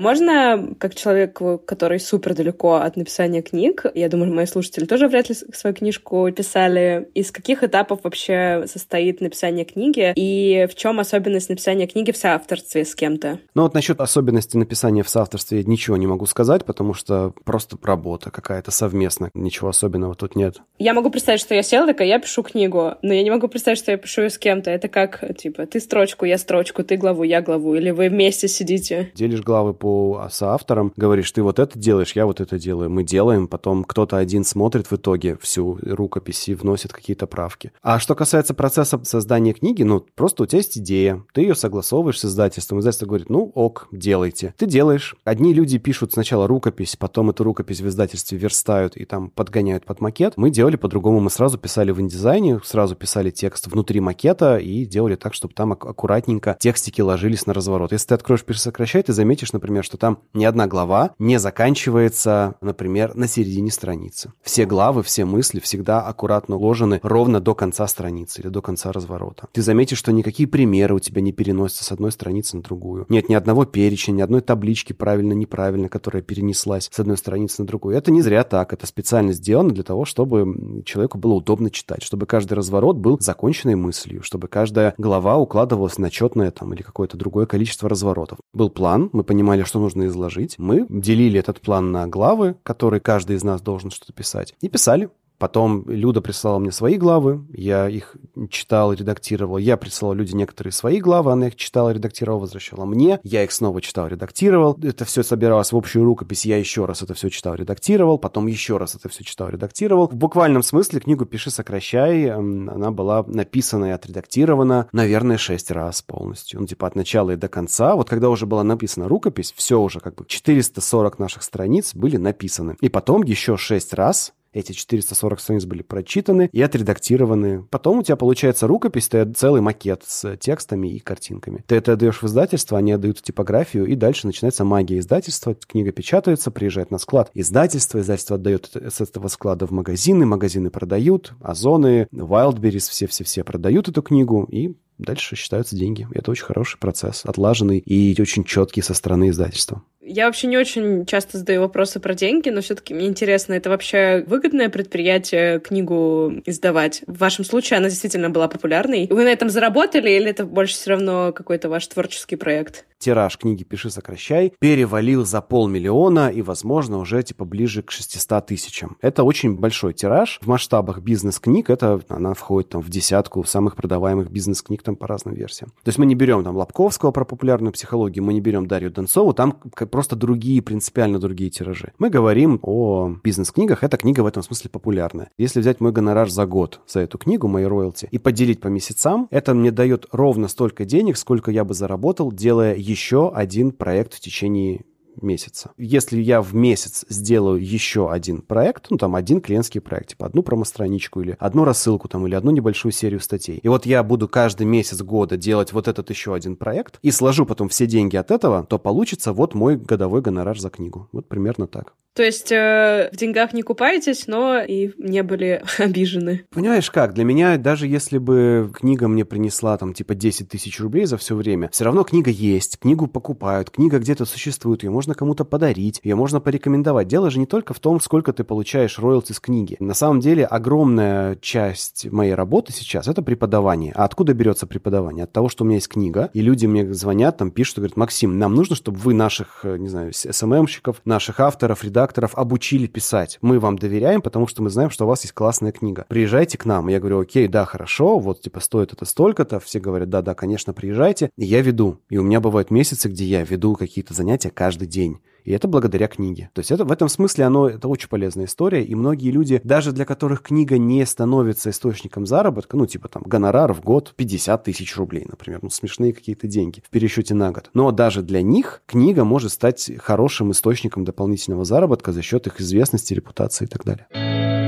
[0.01, 5.29] Можно, как человек, который супер далеко от написания книг, я думаю, мои слушатели тоже вряд
[5.29, 11.49] ли свою книжку писали, из каких этапов вообще состоит написание книги и в чем особенность
[11.49, 13.41] написания книги в соавторстве с кем-то?
[13.53, 17.77] Ну вот насчет особенности написания в соавторстве я ничего не могу сказать, потому что просто
[17.83, 20.61] работа какая-то совместная, ничего особенного тут нет.
[20.79, 23.77] Я могу представить, что я села такая, я пишу книгу, но я не могу представить,
[23.77, 24.71] что я пишу ее с кем-то.
[24.71, 29.11] Это как, типа, ты строчку, я строчку, ты главу, я главу, или вы вместе сидите?
[29.13, 32.89] Делишь главы по по соавторам, говоришь, ты вот это делаешь, я вот это делаю.
[32.89, 37.73] Мы делаем, потом кто-то один смотрит в итоге всю рукопись и вносит какие-то правки.
[37.81, 42.21] А что касается процесса создания книги, ну, просто у тебя есть идея, ты ее согласовываешь
[42.21, 44.53] с издательством, издательство говорит, ну, ок, делайте.
[44.57, 45.17] Ты делаешь.
[45.25, 49.99] Одни люди пишут сначала рукопись, потом эту рукопись в издательстве верстают и там подгоняют под
[49.99, 50.37] макет.
[50.37, 55.15] Мы делали по-другому, мы сразу писали в индизайне, сразу писали текст внутри макета и делали
[55.15, 57.91] так, чтобы там аккуратненько текстики ложились на разворот.
[57.91, 61.39] Если ты откроешь «Пиши, сокращай», ты заметишь, например, например, что там ни одна глава не
[61.39, 64.33] заканчивается, например, на середине страницы.
[64.41, 69.47] Все главы, все мысли всегда аккуратно уложены ровно до конца страницы или до конца разворота.
[69.51, 73.05] Ты заметишь, что никакие примеры у тебя не переносятся с одной страницы на другую.
[73.09, 77.97] Нет ни одного перечня, ни одной таблички правильно-неправильно, которая перенеслась с одной страницы на другую.
[77.97, 78.73] Это не зря так.
[78.73, 83.75] Это специально сделано для того, чтобы человеку было удобно читать, чтобы каждый разворот был законченной
[83.75, 88.37] мыслью, чтобы каждая глава укладывалась на четное там или какое-то другое количество разворотов.
[88.53, 90.59] Был план, мы понимали, что нужно изложить.
[90.59, 95.09] Мы делили этот план на главы, которые каждый из нас должен что-то писать, и писали.
[95.41, 98.15] Потом Люда прислала мне свои главы, я их
[98.51, 99.57] читал, редактировал.
[99.57, 103.19] Я присылал Люде некоторые свои главы, она их читала, редактировала, возвращала мне.
[103.23, 104.77] Я их снова читал, редактировал.
[104.83, 108.19] Это все собиралось в общую рукопись, я еще раз это все читал, редактировал.
[108.19, 110.09] Потом еще раз это все читал, редактировал.
[110.09, 116.59] В буквальном смысле книгу «Пиши, сокращай» она была написана и отредактирована, наверное, шесть раз полностью.
[116.59, 117.95] Ну, типа от начала и до конца.
[117.95, 122.77] Вот когда уже была написана рукопись, все уже как бы 440 наших страниц были написаны.
[122.79, 127.63] И потом еще шесть раз эти 440 страниц были прочитаны и отредактированы.
[127.69, 131.63] Потом у тебя получается рукопись, ты целый макет с текстами и картинками.
[131.67, 135.55] Ты это отдаешь в издательство, они отдают в типографию, и дальше начинается магия издательства.
[135.55, 141.33] Книга печатается, приезжает на склад издательство, издательство отдает с этого склада в магазины, магазины продают,
[141.41, 146.07] Озоны, Wildberries, все-все-все продают эту книгу, и дальше считаются деньги.
[146.13, 149.83] Это очень хороший процесс, отлаженный и очень четкий со стороны издательства.
[150.13, 154.25] Я вообще не очень часто задаю вопросы про деньги, но все-таки мне интересно, это вообще
[154.27, 157.01] выгодное предприятие книгу издавать?
[157.07, 159.07] В вашем случае она действительно была популярной.
[159.09, 162.85] Вы на этом заработали или это больше все равно какой-то ваш творческий проект?
[163.01, 168.97] Тираж книги «Пиши, сокращай» перевалил за полмиллиона и, возможно, уже типа ближе к 600 тысячам.
[169.01, 170.37] Это очень большой тираж.
[170.41, 175.33] В масштабах бизнес-книг это она входит там в десятку самых продаваемых бизнес-книг там по разным
[175.33, 175.71] версиям.
[175.83, 179.33] То есть мы не берем там Лобковского про популярную психологию, мы не берем Дарью Донцову,
[179.33, 181.93] там просто другие, принципиально другие тиражи.
[181.99, 185.29] Мы говорим о бизнес-книгах, эта книга в этом смысле популярная.
[185.37, 189.27] Если взять мой гонорар за год за эту книгу, мои роялти, и поделить по месяцам,
[189.31, 194.19] это мне дает ровно столько денег, сколько я бы заработал, делая еще один проект в
[194.19, 194.85] течение
[195.21, 195.71] месяца.
[195.77, 200.43] Если я в месяц сделаю еще один проект, ну, там, один клиентский проект, типа одну
[200.43, 204.65] промо-страничку или одну рассылку там, или одну небольшую серию статей, и вот я буду каждый
[204.65, 208.63] месяц года делать вот этот еще один проект и сложу потом все деньги от этого,
[208.63, 211.09] то получится вот мой годовой гонорар за книгу.
[211.11, 211.93] Вот примерно так.
[212.13, 216.45] То есть э, в деньгах не купаетесь, но и не были обижены.
[216.49, 221.05] Понимаешь как, для меня даже если бы книга мне принесла там типа 10 тысяч рублей
[221.05, 225.45] за все время, все равно книга есть, книгу покупают, книга где-то существует, ее можно кому-то
[225.45, 227.07] подарить, ее можно порекомендовать.
[227.07, 229.77] Дело же не только в том, сколько ты получаешь роялти с книги.
[229.79, 233.93] На самом деле огромная часть моей работы сейчас это преподавание.
[233.95, 235.23] А откуда берется преподавание?
[235.23, 238.37] От того, что у меня есть книга, и люди мне звонят, там пишут, говорят, Максим,
[238.37, 243.37] нам нужно, чтобы вы наших, э, не знаю, СММщиков, наших авторов, редакторов, редакторов обучили писать.
[243.41, 246.05] Мы вам доверяем, потому что мы знаем, что у вас есть классная книга.
[246.09, 246.87] Приезжайте к нам.
[246.87, 249.59] Я говорю, окей, да, хорошо, вот типа стоит это столько-то.
[249.59, 251.29] Все говорят, да-да, конечно, приезжайте.
[251.37, 251.99] И я веду.
[252.09, 255.19] И у меня бывают месяцы, где я веду какие-то занятия каждый день.
[255.43, 256.49] И это благодаря книге.
[256.53, 258.83] То есть это в этом смысле оно это очень полезная история.
[258.83, 263.73] И многие люди, даже для которых книга не становится источником заработка, ну типа там гонорар
[263.73, 267.69] в год 50 тысяч рублей, например, ну смешные какие-то деньги в пересчете на год.
[267.73, 273.13] Но даже для них книга может стать хорошим источником дополнительного заработка за счет их известности,
[273.13, 274.60] репутации и так далее.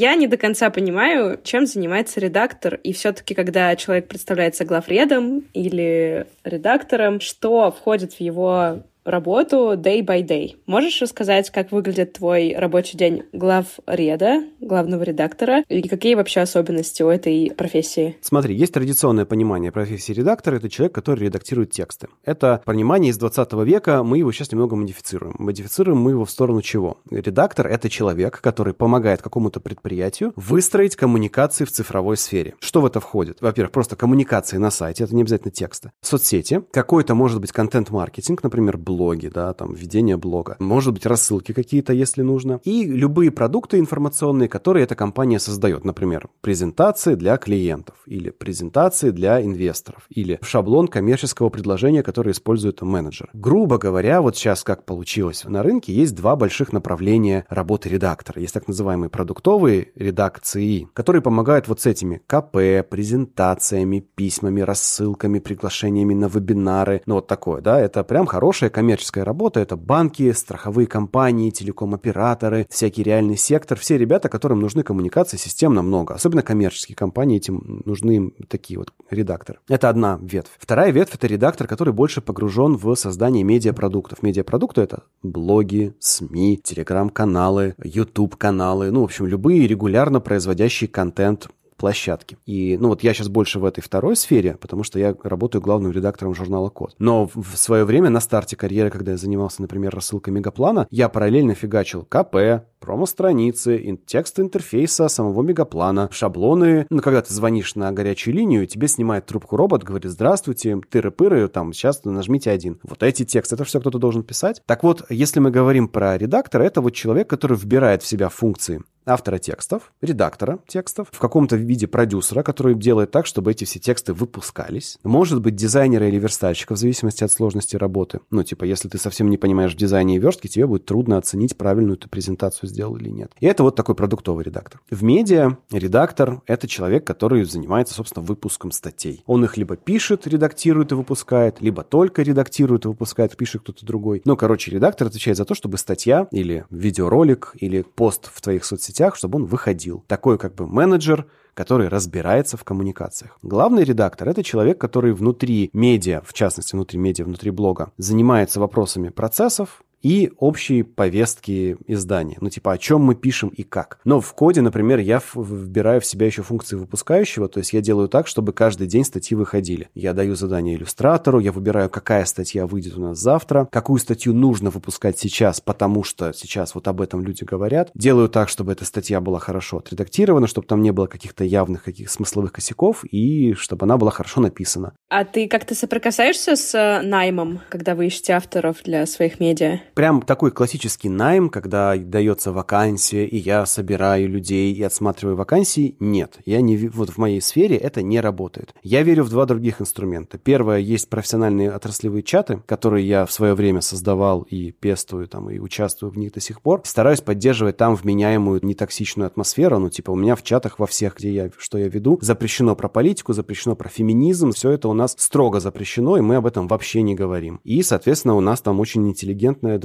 [0.00, 6.26] Я не до конца понимаю, чем занимается редактор, и все-таки, когда человек представляется главредом или
[6.42, 10.56] редактором, что входит в его работу day by day.
[10.66, 17.08] Можешь рассказать, как выглядит твой рабочий день главреда, главного редактора, и какие вообще особенности у
[17.08, 18.16] этой профессии?
[18.20, 20.56] Смотри, есть традиционное понимание профессии редактора.
[20.56, 22.08] Это человек, который редактирует тексты.
[22.24, 24.02] Это понимание из 20 века.
[24.02, 25.34] Мы его сейчас немного модифицируем.
[25.38, 26.98] Модифицируем мы его в сторону чего?
[27.10, 32.54] Редактор— это человек, который помогает какому-то предприятию выстроить коммуникации в цифровой сфере.
[32.60, 33.38] Что в это входит?
[33.40, 35.92] Во-первых, просто коммуникации на сайте, это не обязательно тексты.
[36.00, 40.56] Соцсети, какой-то, может быть, контент-маркетинг, например, блоги, да, там, ведение блога.
[40.58, 42.60] Может быть, рассылки какие-то, если нужно.
[42.64, 45.86] И любые продукты информационные, которые эта компания создает.
[45.86, 53.30] Например, презентации для клиентов или презентации для инвесторов или шаблон коммерческого предложения, который использует менеджер.
[53.32, 58.38] Грубо говоря, вот сейчас как получилось на рынке, есть два больших направления работы редактора.
[58.42, 66.12] Есть так называемые продуктовые редакции, которые помогают вот с этими КП, презентациями, письмами, рассылками, приглашениями
[66.12, 67.00] на вебинары.
[67.06, 73.02] Ну вот такое, да, это прям хорошая коммерческая работа, это банки, страховые компании, телеком-операторы, всякий
[73.02, 76.14] реальный сектор, все ребята, которым нужны коммуникации системно много.
[76.14, 79.58] Особенно коммерческие компании, этим нужны такие вот редакторы.
[79.68, 80.52] Это одна ветвь.
[80.58, 84.22] Вторая ветвь— это редактор, который больше погружен в создание медиапродуктов.
[84.22, 92.36] Медиапродукты— это блоги, СМИ, телеграм-каналы, YouTube-каналы, ну, в общем, любые регулярно производящие контент площадки.
[92.44, 95.92] И, ну, вот я сейчас больше в этой второй сфере, потому что я работаю главным
[95.92, 96.94] редактором журнала Код.
[96.98, 101.54] Но в свое время на старте карьеры, когда я занимался, например, рассылкой Мегаплана, я параллельно
[101.54, 106.86] фигачил КП, промо-страницы, текст интерфейса самого Мегаплана, шаблоны.
[106.90, 111.72] Ну, когда ты звонишь на горячую линию, тебе снимает трубку робот, говорит, здравствуйте, тыры-пыры, там,
[111.72, 112.80] сейчас нажмите один.
[112.82, 114.62] Вот эти тексты, это все кто-то должен писать.
[114.66, 118.82] Так вот, если мы говорим про редактора, это вот человек, который вбирает в себя функции
[119.06, 124.12] автора текстов, редактора текстов, в каком-то виде продюсера, который делает так, чтобы эти все тексты
[124.12, 124.98] выпускались.
[125.02, 128.20] Может быть, дизайнера или верстальщика, в зависимости от сложности работы.
[128.30, 131.56] Ну, типа, если ты совсем не понимаешь в дизайне и верстке, тебе будет трудно оценить,
[131.56, 133.32] правильную ты презентацию сделал или нет.
[133.40, 134.80] И это вот такой продуктовый редактор.
[134.90, 139.22] В медиа редактор— это человек, который занимается, собственно, выпуском статей.
[139.26, 144.22] Он их либо пишет, редактирует и выпускает, либо только редактирует и выпускает, пишет кто-то другой.
[144.24, 149.16] Ну, короче, редактор отвечает за то, чтобы статья или видеоролик или пост в твоих соцсетях,
[149.16, 150.04] чтобы он выходил.
[150.06, 153.38] Такой как бы менеджер, который разбирается в коммуникациях.
[153.42, 159.08] Главный редактор– это человек, который внутри медиа, в частности, внутри медиа, внутри блога, занимается вопросами
[159.08, 162.38] процессов, и общие повестки издания.
[162.40, 163.98] Ну, типа, о чем мы пишем и как.
[164.04, 168.08] Но в коде, например, я вбираю в себя еще функции выпускающего, то есть я делаю
[168.08, 169.88] так, чтобы каждый день статьи выходили.
[169.94, 174.70] Я даю задание иллюстратору, я выбираю, какая статья выйдет у нас завтра, какую статью нужно
[174.70, 177.90] выпускать сейчас, потому что сейчас вот об этом люди говорят.
[177.94, 182.10] Делаю так, чтобы эта статья была хорошо отредактирована, чтобы там не было каких-то явных каких
[182.10, 184.92] смысловых косяков и чтобы она была хорошо написана.
[185.08, 189.80] А ты как-то соприкасаешься с э, наймом, когда вы ищете авторов для своих медиа?
[189.94, 196.38] Прям такой классический найм, когда дается вакансия, и я собираю людей и отсматриваю вакансии, нет.
[196.44, 198.74] Я не, вот в моей сфере это не работает.
[198.82, 200.38] Я верю в два других инструмента.
[200.38, 205.58] Первое, есть профессиональные отраслевые чаты, которые я в свое время создавал и пестую там, и
[205.58, 206.82] участвую в них до сих пор.
[206.84, 209.78] Стараюсь поддерживать там вменяемую, нетоксичную атмосферу.
[209.78, 212.88] Ну, типа, у меня в чатах во всех, где я, что я веду, запрещено про
[212.88, 214.52] политику, запрещено про феминизм.
[214.52, 217.60] Все это у нас строго запрещено, и мы об этом вообще не говорим.
[217.64, 219.78] И, соответственно, у нас там очень интеллигентная,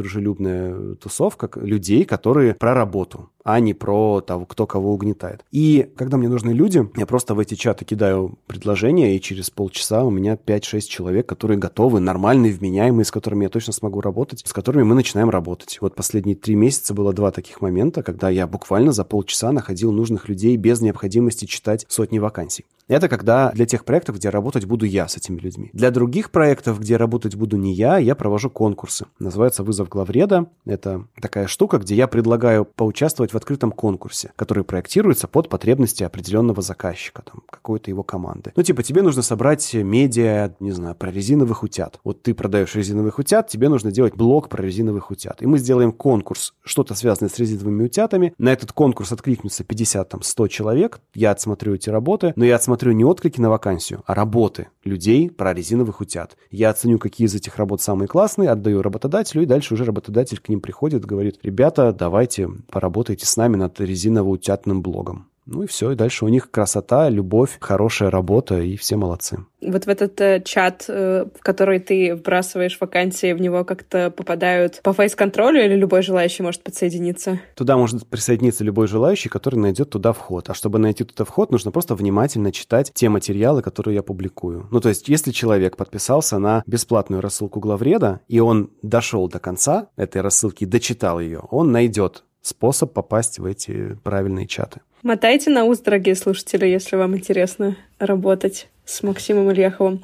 [1.01, 5.45] тусовка людей, которые про работу а не про того, кто кого угнетает.
[5.51, 10.03] И когда мне нужны люди, я просто в эти чаты кидаю предложения, и через полчаса
[10.03, 14.51] у меня 5-6 человек, которые готовы, нормальные, вменяемые, с которыми я точно смогу работать, с
[14.51, 15.77] которыми мы начинаем работать.
[15.79, 20.27] Вот последние три месяца было два таких момента, когда я буквально за полчаса находил нужных
[20.27, 22.65] людей без необходимости читать сотни вакансий.
[22.87, 25.71] Это когда для тех проектов, где работать буду я с этими людьми.
[25.73, 29.07] Для других проектов, где работать буду не я, я провожу конкурсы.
[29.19, 30.47] Называется «Вызов главреда».
[30.65, 36.61] Это такая штука, где я предлагаю поучаствовать в открытом конкурсе, который проектируется под потребности определенного
[36.61, 38.53] заказчика, там, какой-то его команды.
[38.55, 41.99] Ну, типа, тебе нужно собрать медиа, не знаю, про резиновых утят.
[42.03, 45.41] Вот ты продаешь резиновых утят, тебе нужно делать блог про резиновых утят.
[45.41, 48.33] И мы сделаем конкурс, что-то связанное с резиновыми утятами.
[48.37, 50.99] На этот конкурс откликнется 50, там, 100 человек.
[51.15, 55.53] Я отсмотрю эти работы, но я отсмотрю не отклики на вакансию, а работы людей про
[55.53, 56.37] резиновых утят.
[56.51, 60.49] Я оценю, какие из этих работ самые классные, отдаю работодателю, и дальше уже работодатель к
[60.49, 65.27] ним приходит, говорит, ребята, давайте поработайте с нами над резиново-утятным блогом.
[65.45, 69.45] Ну и все, и дальше у них красота, любовь, хорошая работа, и все молодцы.
[69.61, 74.81] Вот в этот э, чат, э, в который ты вбрасываешь вакансии, в него как-то попадают
[74.83, 77.39] по фейс-контролю или любой желающий может подсоединиться?
[77.55, 80.49] Туда может присоединиться любой желающий, который найдет туда вход.
[80.49, 84.67] А чтобы найти туда вход, нужно просто внимательно читать те материалы, которые я публикую.
[84.71, 89.89] Ну, то есть, если человек подписался на бесплатную рассылку главреда, и он дошел до конца
[89.95, 94.81] этой рассылки, дочитал ее, он найдет способ попасть в эти правильные чаты.
[95.05, 100.03] Мотайте на ус, дорогие слушатели, если вам интересно работать с Максимом Ильяховым.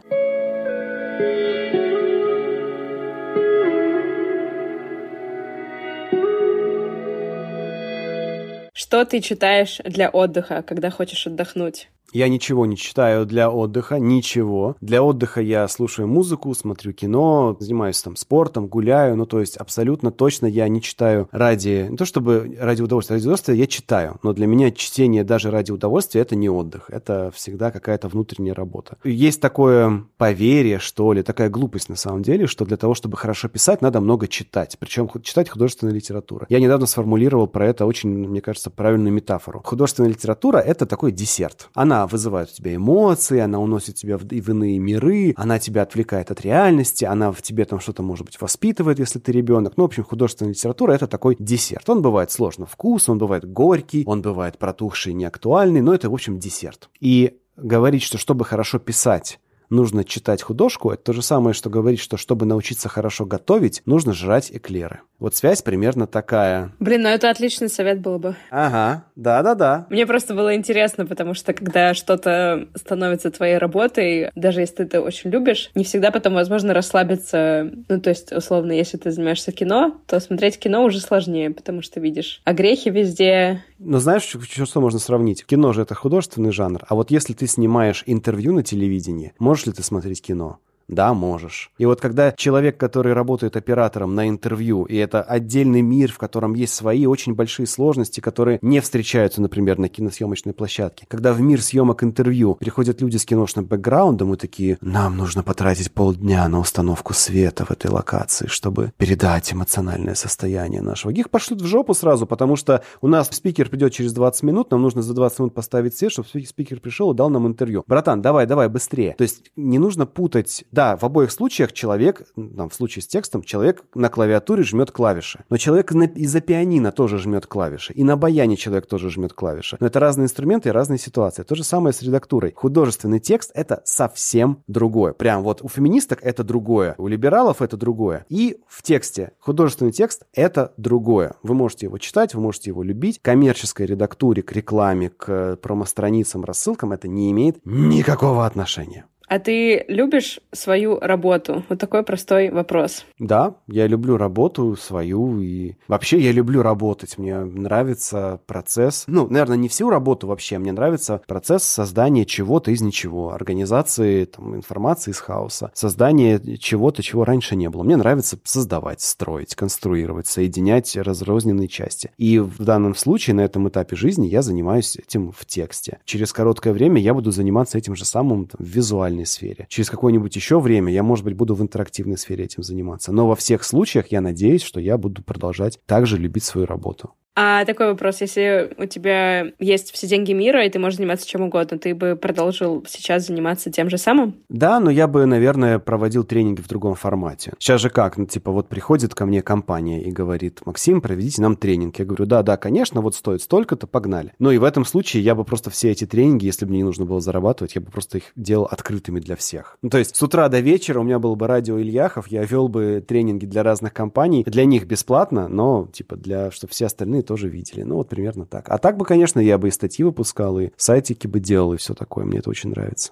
[8.75, 11.89] Что ты читаешь для отдыха, когда хочешь отдохнуть?
[12.13, 14.75] Я ничего не читаю для отдыха, ничего.
[14.81, 19.15] Для отдыха я слушаю музыку, смотрю кино, занимаюсь там спортом, гуляю.
[19.15, 21.87] Ну, то есть абсолютно точно я не читаю ради...
[21.89, 24.19] Не то чтобы ради удовольствия, ради удовольствия я читаю.
[24.23, 26.89] Но для меня чтение даже ради удовольствия— это не отдых.
[26.89, 28.97] Это всегда какая-то внутренняя работа.
[29.03, 33.47] Есть такое поверье, что ли, такая глупость на самом деле, что для того, чтобы хорошо
[33.47, 34.75] писать, надо много читать.
[34.79, 36.45] Причем читать художественную литературу.
[36.49, 39.61] Я недавно сформулировал про это очень, мне кажется, правильную метафору.
[39.63, 41.69] Художественная литература— это такой десерт.
[41.73, 45.83] Она она вызывает у тебя эмоции, она уносит тебя в, в иные миры, она тебя
[45.83, 49.73] отвлекает от реальности, она в тебе там что-то, может быть, воспитывает, если ты ребенок.
[49.77, 51.87] Ну, в общем, художественная литература— это такой десерт.
[51.89, 56.39] Он бывает сложно вкус, он бывает горький, он бывает протухший, неактуальный, но это, в общем,
[56.39, 56.89] десерт.
[56.99, 61.99] И говорить, что чтобы хорошо писать, нужно читать художку, это то же самое, что говорить,
[61.99, 65.01] что чтобы научиться хорошо готовить, нужно жрать эклеры.
[65.21, 66.71] Вот связь примерно такая.
[66.79, 68.35] Блин, ну это отличный совет был бы.
[68.49, 69.85] Ага, да-да-да.
[69.91, 75.01] Мне просто было интересно, потому что когда что-то становится твоей работой, даже если ты это
[75.01, 77.71] очень любишь, не всегда потом возможно расслабиться.
[77.87, 81.99] Ну, то есть, условно, если ты занимаешься кино, то смотреть кино уже сложнее, потому что
[81.99, 83.63] видишь огрехи везде.
[83.77, 85.45] Но знаешь, что, что можно сравнить?
[85.45, 89.73] Кино же это художественный жанр, а вот если ты снимаешь интервью на телевидении, можешь ли
[89.73, 90.57] ты смотреть кино?
[90.87, 91.71] Да, можешь.
[91.77, 96.53] И вот когда человек, который работает оператором на интервью, и это отдельный мир, в котором
[96.53, 101.05] есть свои очень большие сложности, которые не встречаются, например, на киносъемочной площадке.
[101.07, 105.91] Когда в мир съемок интервью приходят люди с киношным бэкграундом и такие, нам нужно потратить
[105.91, 111.11] полдня на установку света в этой локации, чтобы передать эмоциональное состояние нашего.
[111.11, 114.81] Их пошлют в жопу сразу, потому что у нас спикер придет через 20 минут, нам
[114.81, 117.83] нужно за 20 минут поставить свет, чтобы спикер пришел и дал нам интервью.
[117.87, 119.15] Братан, давай, давай, быстрее.
[119.17, 123.43] То есть не нужно путать да, в обоих случаях человек, там, в случае с текстом,
[123.43, 125.43] человек на клавиатуре жмет клавиши.
[125.49, 127.93] Но человек из-за пианино тоже жмет клавиши.
[127.93, 129.77] И на баяне человек тоже жмет клавиши.
[129.79, 131.43] Но это разные инструменты и разные ситуации.
[131.43, 132.53] То же самое с редактурой.
[132.55, 135.13] Художественный текст— это совсем другое.
[135.13, 138.25] Прям вот у феминисток это другое, у либералов это другое.
[138.29, 141.35] И в тексте художественный текст— это другое.
[141.43, 143.19] Вы можете его читать, вы можете его любить.
[143.21, 149.05] Коммерческой редактуре, к рекламе, к промостраницам, рассылкам это не имеет никакого отношения.
[149.27, 151.63] А ты любишь свою работу?
[151.69, 153.05] Вот такой простой вопрос.
[153.17, 157.17] Да, я люблю работу свою и вообще я люблю работать.
[157.17, 162.81] Мне нравится процесс, ну, наверное, не всю работу вообще, мне нравится процесс создания чего-то из
[162.81, 167.83] ничего, организации там, информации из хаоса, создания чего-то, чего раньше не было.
[167.83, 172.11] Мне нравится создавать, строить, конструировать, соединять разрозненные части.
[172.17, 175.99] И в данном случае, на этом этапе жизни я занимаюсь этим в тексте.
[176.03, 179.65] Через короткое время я буду заниматься этим же самым там, визуально визуальной сфере.
[179.69, 183.11] Через какое-нибудь еще время я, может быть, буду в интерактивной сфере этим заниматься.
[183.11, 187.11] Но во всех случаях я надеюсь, что я буду продолжать также любить свою работу.
[187.35, 191.41] А такой вопрос, если у тебя есть все деньги мира, и ты можешь заниматься чем
[191.41, 194.35] угодно, ты бы продолжил сейчас заниматься тем же самым?
[194.49, 197.53] Да, но я бы, наверное, проводил тренинги в другом формате.
[197.57, 201.55] Сейчас же как, ну, типа, вот приходит ко мне компания и говорит, Максим, проведите нам
[201.55, 201.97] тренинг.
[201.99, 204.33] Я говорю, да, да, конечно, вот стоит столько-то, погнали.
[204.39, 206.83] Ну и в этом случае я бы просто все эти тренинги, если бы мне не
[206.83, 209.77] нужно было зарабатывать, я бы просто их делал открытыми для всех.
[209.81, 212.67] Ну, то есть с утра до вечера у меня был бы радио Ильяхов, я вел
[212.67, 217.23] бы тренинги для разных компаний, для них бесплатно, но, типа, для, чтобы все остальные остальные
[217.23, 217.83] тоже видели.
[217.83, 218.69] Ну, вот примерно так.
[218.69, 221.93] А так бы, конечно, я бы и статьи выпускал, и сайтики бы делал, и все
[221.93, 222.25] такое.
[222.25, 223.11] Мне это очень нравится.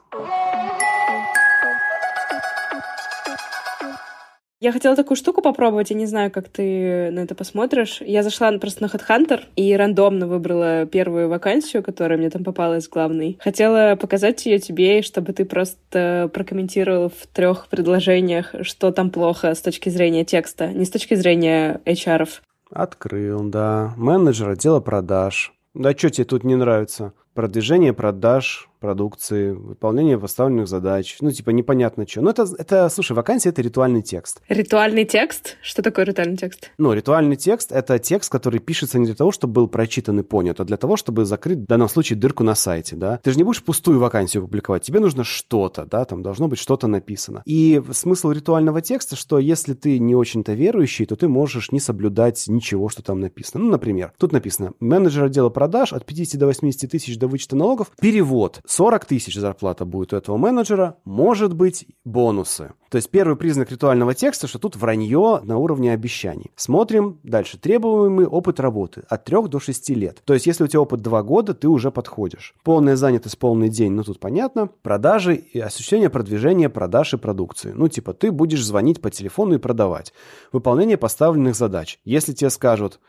[4.61, 8.01] Я хотела такую штуку попробовать, я не знаю, как ты на это посмотришь.
[8.01, 13.37] Я зашла просто на HeadHunter и рандомно выбрала первую вакансию, которая мне там попалась главной.
[13.39, 19.61] Хотела показать ее тебе, чтобы ты просто прокомментировал в трех предложениях, что там плохо с
[19.61, 22.23] точки зрения текста, не с точки зрения HR.
[22.23, 22.41] -ов.
[22.71, 23.93] Открыл, да.
[23.97, 25.53] Менеджер отдела продаж.
[25.73, 27.13] Да что тебе тут не нравится?
[27.33, 31.17] Продвижение продаж, продукции, выполнение поставленных задач.
[31.21, 32.21] Ну, типа, непонятно что.
[32.21, 34.41] Ну, это, это, слушай, вакансия— это ритуальный текст.
[34.47, 35.57] Ритуальный текст?
[35.61, 36.71] Что такое ритуальный текст?
[36.77, 40.59] Ну, ритуальный текст— это текст, который пишется не для того, чтобы был прочитан и понят,
[40.59, 43.17] а для того, чтобы закрыть, в данном случае, дырку на сайте, да.
[43.17, 46.87] Ты же не будешь пустую вакансию публиковать, тебе нужно что-то, да, там должно быть что-то
[46.87, 47.43] написано.
[47.45, 52.45] И смысл ритуального текста, что если ты не очень-то верующий, то ты можешь не соблюдать
[52.47, 53.63] ничего, что там написано.
[53.63, 57.91] Ну, например, тут написано, менеджер отдела продаж от 50 до 80 тысяч до вычета налогов,
[57.99, 62.73] перевод 40 тысяч зарплата будет у этого менеджера, может быть бонусы.
[62.91, 66.51] То есть первый признак ритуального текста, что тут вранье на уровне обещаний.
[66.55, 67.57] Смотрим дальше.
[67.57, 70.21] Требуемый опыт работы от 3 до 6 лет.
[70.23, 72.53] То есть если у тебя опыт 2 года, ты уже подходишь.
[72.63, 74.67] Полная занятость, полный день, ну тут понятно.
[74.83, 77.73] Продажи и осуществление продвижения продаж и продукции.
[77.75, 80.13] Ну типа ты будешь звонить по телефону и продавать.
[80.51, 81.99] Выполнение поставленных задач.
[82.05, 82.99] Если тебе скажут,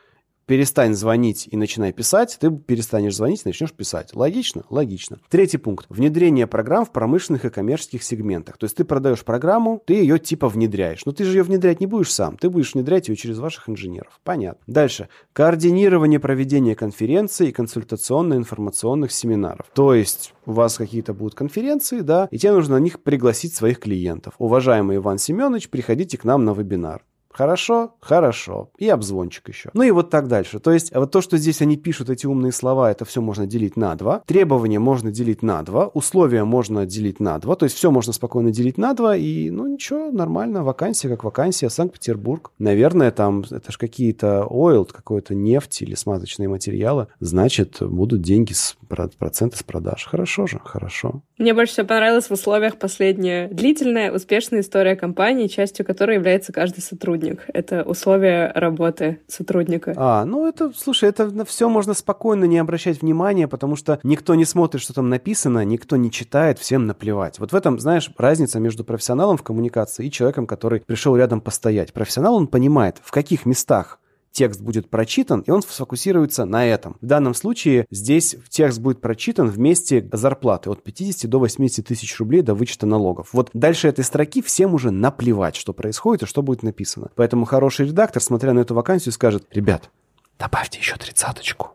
[0.51, 4.17] перестань звонить и начинай писать, ты перестанешь звонить и начнешь писать.
[4.17, 4.65] Логично?
[4.69, 5.21] Логично.
[5.29, 5.87] Третий пункт.
[5.89, 8.59] Внедрение программ в промышленных и коммерческих сегментах.
[8.59, 11.07] То есть ты продаешь программу, ты ее типа внедряешь.
[11.07, 12.37] Но ты же ее внедрять не будешь сам.
[12.37, 14.19] Ты будешь внедрять ее через ваших инженеров.
[14.25, 14.61] Понятно.
[14.67, 15.09] Дальше.
[15.35, 19.67] Координирование проведения конференций и консультационно-информационных семинаров.
[19.73, 23.79] То есть у вас какие-то будут конференции, да, и тебе нужно на них пригласить своих
[23.79, 24.35] клиентов.
[24.39, 27.95] Уважаемый Иван Семенович, приходите к нам на вебинар Хорошо?
[28.01, 28.71] Хорошо.
[28.79, 29.71] И обзвончик еще.
[29.73, 30.59] Ну и вот так дальше.
[30.59, 33.77] То есть вот то, что здесь они пишут, эти умные слова, это все можно делить
[33.77, 34.23] на два.
[34.27, 35.89] Требования можно делить на два.
[35.89, 37.55] Условия можно делить на два.
[37.55, 39.17] То есть все можно спокойно делить на два.
[39.17, 40.65] И, ну ничего, нормально.
[40.65, 41.71] Вакансия как вакансия.
[41.71, 42.51] Санкт-Петербург.
[42.59, 47.07] Наверное, там это же какие-то ойл, какой-то нефть или смазочные материалы.
[47.21, 50.07] Значит, будут деньги с проценты с продаж.
[50.07, 51.23] Хорошо же, хорошо.
[51.39, 56.81] Мне больше всего понравилось в условиях последняя длительная, успешная история компании, частью которой является каждый
[56.81, 57.20] сотрудник.
[57.53, 59.95] Это условия работы сотрудника.
[59.97, 64.35] А, ну это, слушай, это на все можно спокойно не обращать внимания, потому что никто
[64.35, 67.39] не смотрит, что там написано, никто не читает, всем наплевать.
[67.39, 71.93] Вот в этом, знаешь, разница между профессионалом в коммуникации и человеком, который пришел рядом постоять.
[71.93, 73.99] Профессионал, он понимает, в каких местах
[74.33, 76.97] текст будет прочитан, и он сфокусируется на этом.
[77.01, 82.43] В данном случае здесь текст будет прочитан вместе зарплаты от 50 до 80 тысяч рублей
[82.43, 83.31] до вычета налогов.
[83.33, 87.11] Вот дальше этой строки всем уже наплевать, что происходит и что будет написано.
[87.17, 89.91] Поэтому хороший редактор, смотря на эту вакансию, скажет, ребят,
[90.39, 91.71] добавьте еще тридцаточку,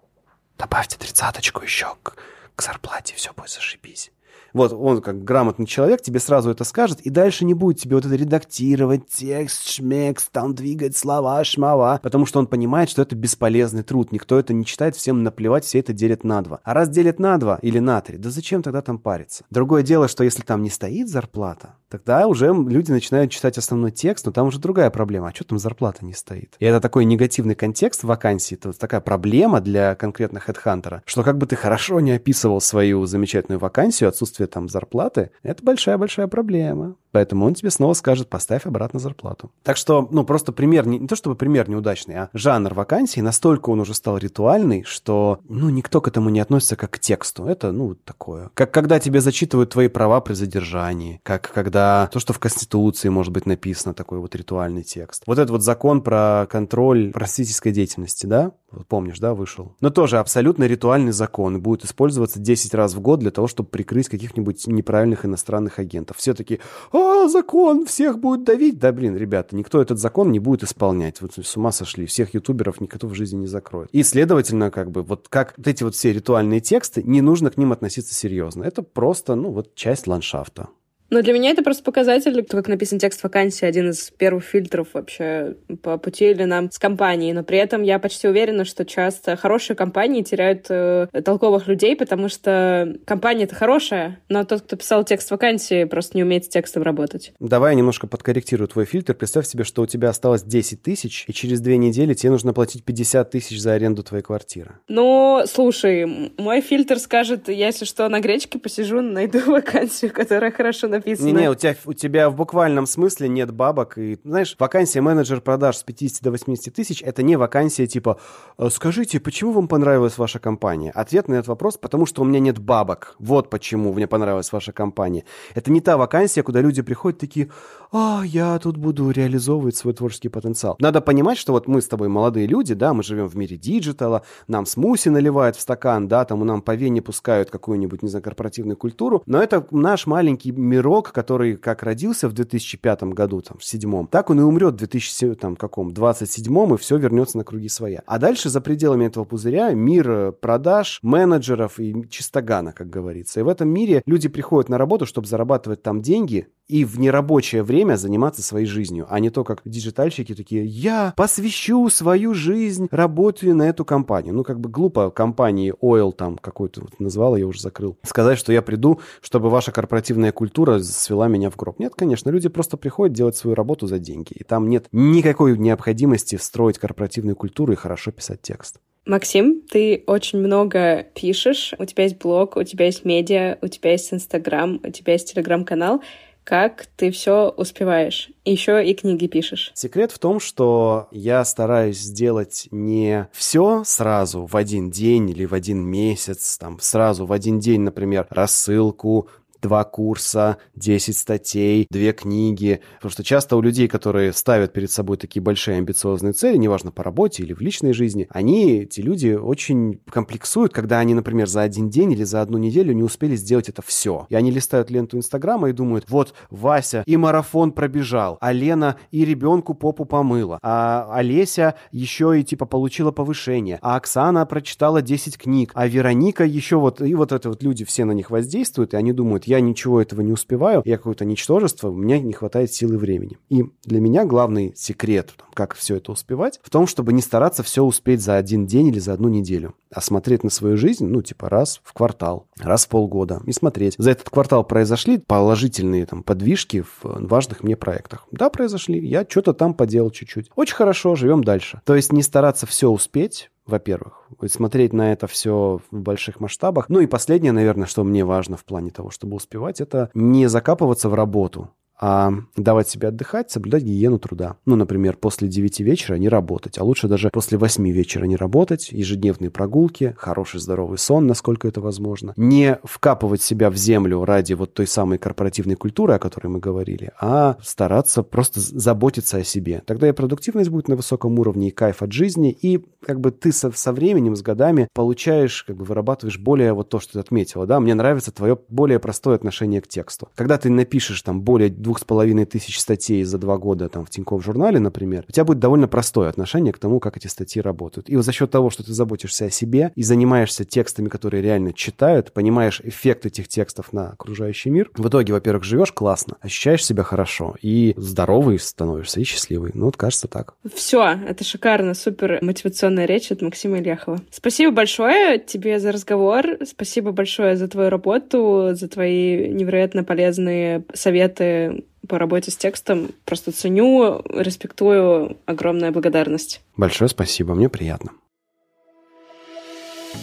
[0.58, 2.16] добавьте тридцаточку еще к,
[2.56, 4.12] к зарплате, все будет зашибись.
[4.56, 8.06] Вот он как грамотный человек тебе сразу это скажет, и дальше не будет тебе вот
[8.06, 13.84] это редактировать текст, шмекс, там двигать слова, шмава, потому что он понимает, что это бесполезный
[13.84, 14.14] труд.
[14.14, 16.62] Никто это не читает, всем наплевать, все это делят на два.
[16.64, 19.44] А раз делят на два или на три, да зачем тогда там париться?
[19.50, 24.26] Другое дело, что если там не стоит зарплата, тогда уже люди начинают читать основной текст,
[24.26, 25.28] но там уже другая проблема.
[25.28, 26.56] А что там зарплата не стоит?
[26.60, 31.38] И это такой негативный контекст вакансии, это вот такая проблема для конкретно хедхантера, что как
[31.38, 36.96] бы ты хорошо не описывал свою замечательную вакансию, отсутствие там зарплаты, это большая-большая проблема.
[37.16, 39.50] Поэтому он тебе снова скажет, поставь обратно зарплату.
[39.64, 43.70] Так что, ну, просто пример, не, не то чтобы пример неудачный, а жанр вакансий, настолько
[43.70, 47.46] он уже стал ритуальный, что, ну, никто к этому не относится как к тексту.
[47.46, 48.52] Это, ну, такое.
[48.54, 53.32] Как когда тебе зачитывают твои права при задержании, как когда то, что в Конституции может
[53.32, 55.24] быть написано, такой вот ритуальный текст.
[55.26, 58.52] Вот этот вот закон про контроль просветительской деятельности, да?
[58.76, 59.74] Вот помнишь, да, вышел?
[59.80, 61.62] Но тоже абсолютно ритуальный закон.
[61.62, 66.18] Будет использоваться 10 раз в год для того, чтобы прикрыть каких-нибудь неправильных иностранных агентов.
[66.18, 66.60] Все таки
[67.06, 68.80] а, закон всех будет давить.
[68.80, 71.22] Да, блин, ребята, никто этот закон не будет исполнять.
[71.22, 72.06] Вот с ума сошли.
[72.06, 73.90] Всех ютуберов никто в жизни не закроет.
[73.92, 77.58] И, следовательно, как бы, вот как вот эти вот все ритуальные тексты, не нужно к
[77.58, 78.64] ним относиться серьезно.
[78.64, 80.70] Это просто, ну, вот часть ландшафта.
[81.10, 85.56] Но для меня это просто показатель, как написан текст вакансии, один из первых фильтров вообще
[85.82, 87.34] по пути или нам с компанией.
[87.34, 92.30] Но при этом я почти уверена, что часто хорошие компании теряют э, толковых людей, потому
[92.30, 96.84] что компания это хорошая, но тот, кто писал текст вакансии, просто не умеет с текстом
[96.84, 97.34] работать.
[97.40, 99.14] Давай я немножко подкорректирую твой фильтр.
[99.14, 102.84] Представь себе, что у тебя осталось 10 тысяч, и через две недели тебе нужно платить
[102.84, 104.80] 50 тысяч за аренду твоей квартиры.
[104.88, 111.28] Ну, слушай, мой фильтр скажет, если что, на гречке посижу, найду вакансию, которая хорошо написано.
[111.28, 113.98] Не-не, у тебя, у тебя в буквальном смысле нет бабок.
[113.98, 118.20] И, знаешь, вакансия менеджер продаж с 50 до 80 тысяч– это не вакансия типа
[118.58, 122.40] «Э, «Скажите, почему вам понравилась ваша компания?» Ответ на этот вопрос– потому что у меня
[122.40, 123.16] нет бабок.
[123.20, 125.24] Вот почему мне понравилась ваша компания.
[125.54, 127.50] Это не та вакансия, куда люди приходят такие
[127.92, 130.76] «А, я тут буду реализовывать свой творческий потенциал».
[130.80, 134.24] Надо понимать, что вот мы с тобой молодые люди, да, мы живем в мире диджитала,
[134.48, 138.78] нам смузи наливают в стакан, да, там нам по вене пускают какую-нибудь, не знаю, корпоративную
[138.78, 143.66] культуру, но это наш маленький мир мирок, который как родился в 2005 году, там, в
[143.66, 147.70] седьмом, так он и умрет в 2000, там, каком, 27 и все вернется на круги
[147.70, 148.04] своя.
[148.06, 153.40] А дальше за пределами этого пузыря мир э, продаж, менеджеров и чистогана, как говорится.
[153.40, 157.64] И в этом мире люди приходят на работу, чтобы зарабатывать там деньги, и в нерабочее
[157.64, 163.54] время заниматься своей жизнью, а не то, как диджитальщики такие, я посвящу свою жизнь работе
[163.54, 164.34] на эту компанию.
[164.34, 167.98] Ну, как бы глупо компании Oil там какой-то вот назвал, я уже закрыл.
[168.04, 171.80] Сказать, что я приду, чтобы ваша корпоративная культура свела меня в гроб.
[171.80, 176.36] Нет, конечно, люди просто приходят делать свою работу за деньги, и там нет никакой необходимости
[176.36, 178.80] встроить корпоративную культуру и хорошо писать текст.
[179.06, 183.92] Максим, ты очень много пишешь, у тебя есть блог, у тебя есть медиа, у тебя
[183.92, 186.02] есть Инстаграм, у тебя есть Телеграм-канал
[186.46, 188.30] как ты все успеваешь.
[188.46, 189.72] Еще и книги пишешь.
[189.74, 195.54] Секрет в том, что я стараюсь сделать не все сразу в один день или в
[195.54, 199.28] один месяц, там сразу в один день, например, рассылку,
[199.66, 202.82] два курса, 10 статей, две книги.
[202.98, 207.04] Потому что часто у людей, которые ставят перед собой такие большие амбициозные цели, неважно по
[207.04, 211.90] работе или в личной жизни, они, эти люди, очень комплексуют, когда они, например, за один
[211.90, 214.28] день или за одну неделю не успели сделать это все.
[214.30, 219.26] И они листают ленту Инстаграма и думают, вот Вася и марафон пробежал, а Лена и
[219.26, 225.72] ребенку попу помыла, а Олеся еще и типа получила повышение, а Оксана прочитала 10 книг,
[225.74, 229.12] а Вероника еще вот, и вот это вот люди все на них воздействуют, и они
[229.12, 232.98] думают, я я ничего этого не успеваю, я какое-то ничтожество, у меня не хватает силы
[232.98, 233.38] времени.
[233.50, 237.84] И для меня главный секрет, как все это успевать, в том, чтобы не стараться все
[237.84, 241.50] успеть за один день или за одну неделю, а смотреть на свою жизнь, ну, типа
[241.50, 243.96] раз в квартал, раз в полгода, и смотреть.
[243.98, 248.28] За этот квартал произошли положительные там подвижки в важных мне проектах.
[248.32, 250.50] Да, произошли, я что-то там поделал чуть-чуть.
[250.56, 251.82] Очень хорошо, живем дальше.
[251.86, 256.90] То есть не стараться все успеть, во-первых, смотреть на это все в больших масштабах.
[256.90, 261.10] Ну и последнее, наверное, что мне важно в плане того, чтобы успевать, это не закапываться
[261.10, 261.70] в работу,
[262.00, 264.58] а давать себе отдыхать, соблюдать гигиену труда.
[264.66, 268.92] Ну, например, после 9 вечера не работать, а лучше даже после 8 вечера не работать,
[268.92, 272.34] ежедневные прогулки, хороший здоровый сон, насколько это возможно.
[272.38, 277.12] Не вкапывать себя в землю ради вот той самой корпоративной культуры, о которой мы говорили,
[277.20, 279.82] а стараться просто заботиться о себе.
[279.86, 283.52] Тогда и продуктивность будет на высоком уровне, и кайф от жизни, и как бы ты
[283.52, 287.66] со, со временем, с годами получаешь, как бы вырабатываешь более вот то, что ты отметила,
[287.66, 290.30] да, мне нравится твое более простое отношение к тексту.
[290.36, 294.10] Когда ты напишешь там более двух с половиной тысяч статей за два года там в
[294.10, 298.10] Тинькофф журнале, например, у тебя будет довольно простое отношение к тому, как эти статьи работают.
[298.10, 301.74] И вот за счет того, что ты заботишься о себе и занимаешься текстами, которые реально
[301.74, 307.04] читают, понимаешь эффект этих текстов на окружающий мир, в итоге, во-первых, живешь классно, ощущаешь себя
[307.04, 309.72] хорошо и здоровый становишься, и счастливый.
[309.76, 310.56] Ну, вот кажется так.
[310.74, 314.20] Все, это шикарно, супер мотивационная речь от Максима Ильяхова.
[314.32, 321.75] Спасибо большое тебе за разговор, спасибо большое за твою работу, за твои невероятно полезные советы
[322.08, 323.10] по работе с текстом.
[323.26, 326.62] Просто ценю, респектую, огромная благодарность.
[326.78, 328.12] Большое спасибо, мне приятно.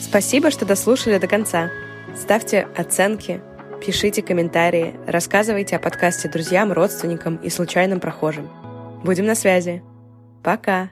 [0.00, 1.70] Спасибо, что дослушали до конца.
[2.16, 3.42] Ставьте оценки,
[3.84, 8.48] пишите комментарии, рассказывайте о подкасте друзьям, родственникам и случайным прохожим.
[9.05, 9.82] Будем на связи.
[10.42, 10.90] Пока!